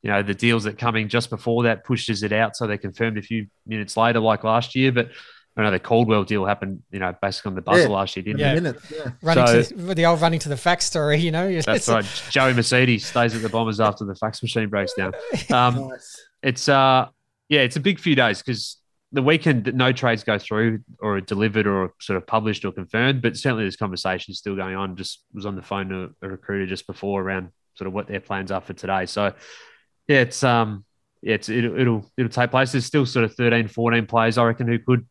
[0.03, 2.57] you know, the deals that coming just before that pushes it out.
[2.57, 4.90] So they confirmed a few minutes later, like last year.
[4.90, 5.11] But
[5.57, 7.88] I know the Caldwell deal happened, you know, basically on the buzzer yeah.
[7.88, 8.53] last year, didn't yeah.
[8.53, 8.62] it?
[8.62, 9.11] Minutes, yeah.
[9.22, 11.61] Running so, to, the old running to the fax story, you know.
[11.61, 12.05] That's right.
[12.30, 15.12] Joey Mercedes stays at the Bombers after the fax machine breaks down.
[15.53, 16.20] Um, nice.
[16.42, 17.09] It's uh,
[17.48, 18.78] yeah, it's a big few days because
[19.12, 23.36] the weekend no trades go through or delivered or sort of published or confirmed, but
[23.36, 24.96] certainly there's conversation is still going on.
[24.96, 28.20] Just was on the phone to a recruiter just before around sort of what their
[28.20, 29.05] plans are for today.
[29.05, 29.34] So
[30.09, 30.84] yeah, it's um,
[31.22, 32.72] yeah, it's it'll, it'll it'll take place.
[32.72, 35.07] There's still sort of 13, 14 players I reckon who could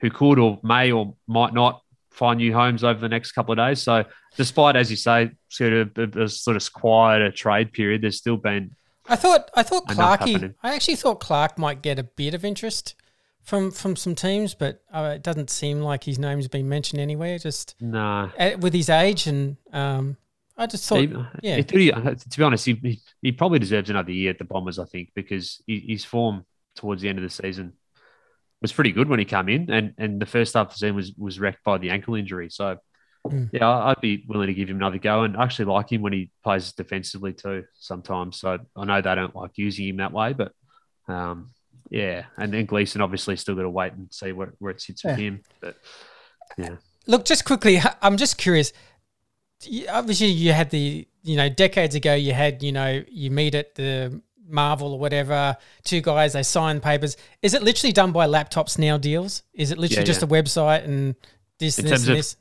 [0.00, 3.58] who could or may or might not find new homes over the next couple of
[3.58, 3.82] days.
[3.82, 4.04] So
[4.36, 8.36] despite, as you say, sort of a, a sort of quieter trade period, there's still
[8.36, 8.74] been.
[9.08, 10.54] I thought I thought Clarkey.
[10.62, 12.94] I actually thought Clark might get a bit of interest
[13.42, 17.38] from from some teams, but uh, it doesn't seem like his name's been mentioned anywhere.
[17.38, 18.56] Just no, nah.
[18.56, 20.16] with his age and um,
[20.58, 21.56] I just thought, he, yeah.
[21.56, 25.10] He, to be honest, he, he probably deserves another year at the Bombers, I think,
[25.14, 26.46] because his form
[26.76, 27.74] towards the end of the season
[28.62, 30.96] was pretty good when he came in, and and the first half of the season
[30.96, 32.48] was was wrecked by the ankle injury.
[32.48, 32.78] So,
[33.26, 33.50] mm.
[33.52, 36.14] yeah, I'd be willing to give him another go, and I actually like him when
[36.14, 37.64] he plays defensively too.
[37.74, 40.52] Sometimes, so I know they don't like using him that way, but
[41.06, 41.50] um,
[41.90, 45.04] yeah, and then Gleeson obviously still got to wait and see where, where it sits
[45.04, 45.10] yeah.
[45.10, 45.76] with him, but
[46.56, 46.76] yeah.
[47.06, 48.72] Look, just quickly, I'm just curious
[49.90, 53.74] obviously you had the you know decades ago you had you know you meet at
[53.74, 57.16] the Marvel or whatever, two guys, they sign papers.
[57.42, 58.96] Is it literally done by laptops now?
[58.96, 59.42] Deals?
[59.52, 60.28] Is it literally yeah, just yeah.
[60.28, 61.14] a website and
[61.58, 62.36] this, in this, and of, this?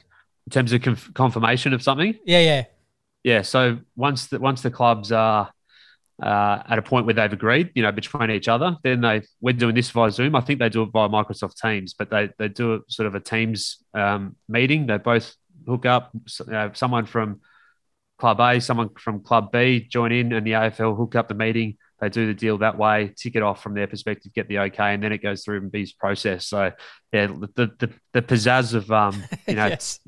[0.46, 2.18] In terms of conf- confirmation of something?
[2.26, 2.64] Yeah, yeah,
[3.24, 3.42] yeah.
[3.42, 5.52] So once the once the clubs are
[6.22, 9.54] uh, at a point where they've agreed, you know, between each other, then they we're
[9.54, 10.36] doing this via Zoom.
[10.36, 13.16] I think they do it via Microsoft Teams, but they they do it sort of
[13.16, 14.88] a Teams um, meeting.
[14.88, 15.36] They both
[15.68, 16.12] hook up.
[16.52, 17.42] Uh, someone from
[18.18, 21.78] Club A, someone from Club B join in, and the AFL hook up the meeting.
[22.00, 24.94] They do the deal that way, tick it off from their perspective, get the okay,
[24.94, 26.50] and then it goes through and be processed.
[26.50, 26.72] So,
[27.14, 30.00] yeah, the the the pizzazz of um, you know, yes.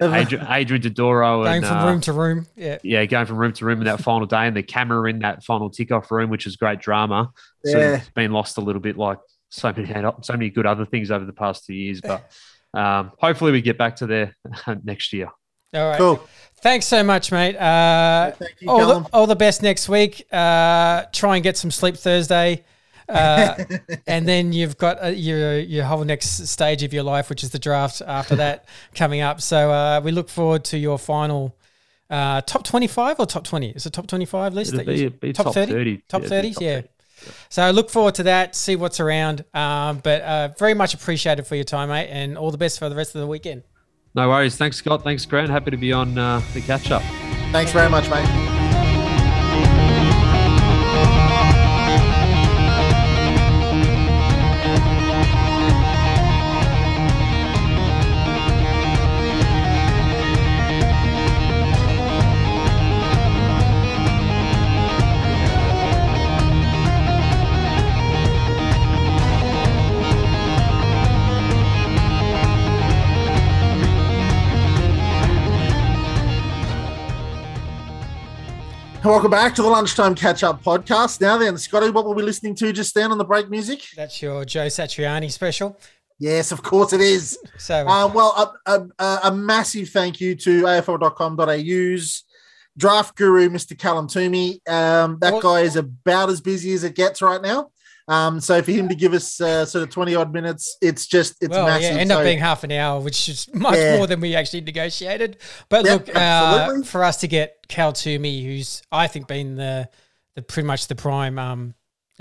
[0.00, 2.46] Adrian, Adrian Dodoro Going and from uh, room to room.
[2.56, 2.78] Yeah.
[2.82, 5.44] yeah, going from room to room in that final day, and the camera in that
[5.44, 7.30] final tick-off room, which is great drama.
[7.64, 7.96] So Yeah.
[7.96, 9.18] it's been lost a little bit, like
[9.50, 9.86] so many
[10.22, 12.00] so many good other things over the past two years.
[12.00, 12.30] But
[12.74, 14.36] um, hopefully, we get back to there
[14.84, 15.28] next year.
[15.74, 15.98] All right.
[15.98, 16.22] Cool.
[16.62, 17.56] Thanks so much, mate.
[17.56, 20.26] Uh, Thank you, all, the, all the best next week.
[20.32, 22.64] Uh, try and get some sleep Thursday.
[23.06, 23.62] Uh,
[24.06, 27.50] and then you've got uh, your your whole next stage of your life, which is
[27.50, 28.64] the draft after that
[28.94, 29.40] coming up.
[29.42, 31.54] So uh, we look forward to your final
[32.08, 33.70] uh, top twenty five or top twenty.
[33.70, 34.72] Is it top twenty five list?
[34.72, 35.72] It'll that you- be, be top top, 30?
[35.72, 36.02] 30?
[36.08, 36.80] Top Yeah, it'll 30s, top yeah.
[37.24, 37.36] 30.
[37.48, 38.54] So I look forward to that.
[38.54, 39.44] See what's around.
[39.54, 42.88] Um, but uh, very much appreciated for your time, mate, and all the best for
[42.88, 43.62] the rest of the weekend.
[44.14, 44.56] No worries.
[44.56, 45.02] Thanks, Scott.
[45.02, 45.50] Thanks, Grant.
[45.50, 47.02] Happy to be on uh, the catch up.
[47.52, 48.53] Thanks very much, mate.
[79.14, 81.20] Welcome back to the Lunchtime Catch Up podcast.
[81.20, 83.84] Now then, Scotty, what were we listening to just then on the break music?
[83.94, 85.78] That's your Joe Satriani special.
[86.18, 87.38] Yes, of course it is.
[87.58, 92.24] So Uh, well, a, a, a- massive thank you to AFL.com.au's
[92.76, 93.78] draft guru, Mr.
[93.78, 94.54] Callum Twomey.
[94.68, 97.70] Um, that Well- guy is about as busy as it gets right now.
[98.06, 101.36] Um, so for him to give us uh, sort of 20 odd minutes, it's just,
[101.42, 101.94] it's well, massive.
[101.94, 103.96] yeah, end So- up being half an hour, which is much Yeah.
[103.96, 105.38] more than we actually negotiated.
[105.70, 109.88] But Yep, look, uh, for us to get Cal Twomey, who's I think been the
[110.36, 111.74] the pretty much the prime um,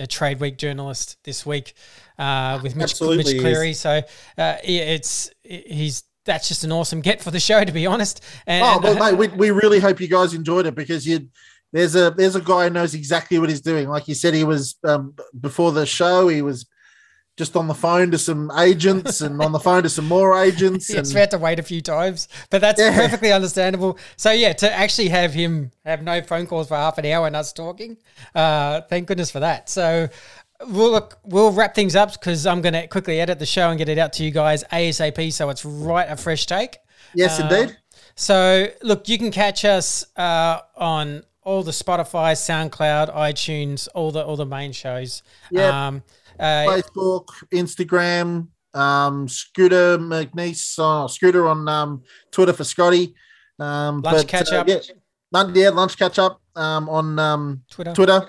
[0.07, 1.73] trade week journalist this week
[2.19, 3.41] uh, with Mitch, Mitch is.
[3.41, 3.73] Cleary.
[3.73, 4.01] So uh,
[4.37, 8.23] yeah, it's he's that's just an awesome get for the show, to be honest.
[8.47, 11.27] And, Oh well, mate, we, we really hope you guys enjoyed it because you
[11.73, 13.89] there's a there's a guy who knows exactly what he's doing.
[13.89, 16.65] Like you said, he was um, before the show, he was
[17.35, 20.87] just on the phone to some agents and on the phone to some more agents.
[20.93, 22.95] Yes, and we had to wait a few times, but that's Yeah.
[22.95, 23.97] perfectly understandable.
[24.17, 27.35] So yeah, to actually have him have no phone calls for half an hour and
[27.35, 27.97] us talking,
[28.35, 29.67] uh, thank goodness for that.
[29.67, 30.09] So
[30.67, 33.79] we'll look, we'll wrap things up because I'm going to quickly edit the show and
[33.79, 36.77] get it out to you guys asap, so it's right a fresh take.
[37.15, 37.77] yes, Uh, indeed.
[38.15, 44.23] So look, you can catch us uh, on all the Spotify, SoundCloud, iTunes, all the
[44.23, 45.23] all the main shows.
[45.51, 45.87] Yeah.
[45.87, 46.03] Um,
[46.39, 53.13] uh, Facebook, Instagram, um, Scooter McNeese, uh, Scooter on um, Twitter for Scotty.
[53.59, 54.67] Um, Lunch but, catch uh, up.
[54.67, 54.79] yeah,
[55.31, 57.93] lunch, yeah, lunch catch up um, on um, Twitter.
[57.93, 58.27] Twitter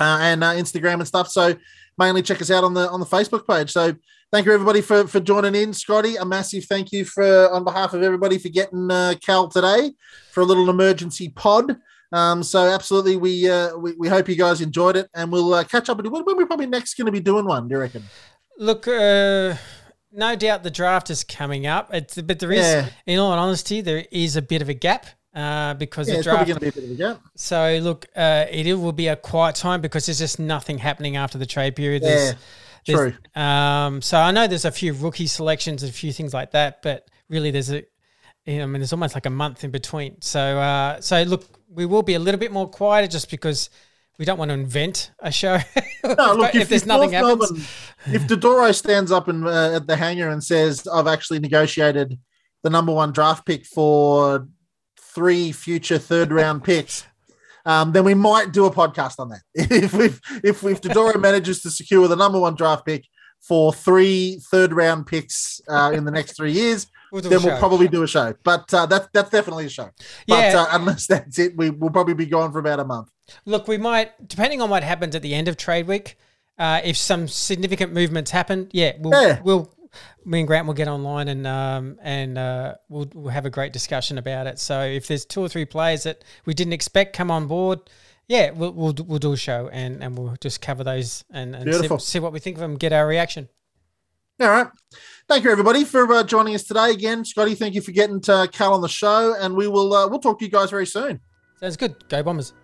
[0.00, 1.28] uh, and uh, Instagram and stuff.
[1.28, 1.54] So
[1.98, 3.70] mainly check us out on the on the Facebook page.
[3.70, 3.94] So
[4.32, 6.16] thank you everybody for for joining in, Scotty.
[6.16, 9.92] A massive thank you for on behalf of everybody for getting uh, Cal today
[10.32, 11.76] for a little emergency pod.
[12.12, 15.64] Um, so absolutely, we, uh, we we hope you guys enjoyed it, and we'll uh,
[15.64, 16.02] catch up.
[16.02, 18.02] When when we're probably next going to be doing one, do you reckon?
[18.58, 19.54] Look, uh,
[20.12, 21.92] no doubt the draft is coming up.
[21.92, 22.88] It's, but there is, Yeah.
[23.06, 26.24] in all honesty, there is a bit of a gap uh, because Yeah, the it's
[26.26, 26.48] draft.
[26.48, 27.20] to be a bit of a gap.
[27.36, 31.36] So look, uh, it will be a quiet time because there's just nothing happening after
[31.38, 32.02] the trade period.
[32.02, 32.34] There's,
[32.86, 33.14] Yeah, true.
[33.34, 33.36] there's-
[33.86, 36.80] Um, so I know there's a few rookie selections and a few things like that,
[36.82, 37.84] but really there's a,
[38.46, 40.20] you know, I mean, there's almost like a month in between.
[40.22, 43.70] So, uh, so look, we will be a little bit more quieter just because
[44.18, 45.58] we don't want to invent a show.
[46.04, 47.50] No, look, if, if, there's if nothing North happens.
[47.50, 52.18] Melbourne, if Dodoro stands up and uh, at the hangar and says, "I've actually negotiated
[52.62, 54.48] the number one draft pick for
[54.98, 57.04] three future third round picks,"
[57.66, 59.42] um, then we might do a podcast on that.
[59.54, 63.04] if if if, if Dodoro manages to secure the number one draft pick
[63.40, 67.88] for three third round picks uh, in the next three years, We'll then we'll probably
[67.88, 68.34] do a show.
[68.44, 69.90] But uh, that's that's definitely a show.
[70.26, 70.60] But Yeah.
[70.62, 73.08] uh, unless that's it, we will probably be gone for about a month.
[73.46, 76.16] Look, we might, depending on what happens at the end of trade week,
[76.58, 79.40] uh, if some significant movements happen, yeah, we'll, Yeah.
[79.42, 79.72] we'll
[80.24, 83.72] me and Grant will get online and um, and uh, we'll, we'll have a great
[83.72, 84.58] discussion about it.
[84.58, 87.80] So if there's two or three players that we didn't expect come on board,
[88.28, 91.54] yeah, we'll we'll, do- we'll do a show and, and we'll just cover those and,
[91.56, 93.48] and see, see what we think of them, get our reaction.
[94.40, 94.68] All right.
[95.28, 96.92] Thank you, everybody, for uh, joining us today.
[96.92, 100.06] Again, Scotty, thank you for getting to Cal on the show, and we will uh,
[100.06, 101.20] we'll talk to you guys very soon.
[101.58, 102.08] Sounds good.
[102.08, 102.54] Go Bombers.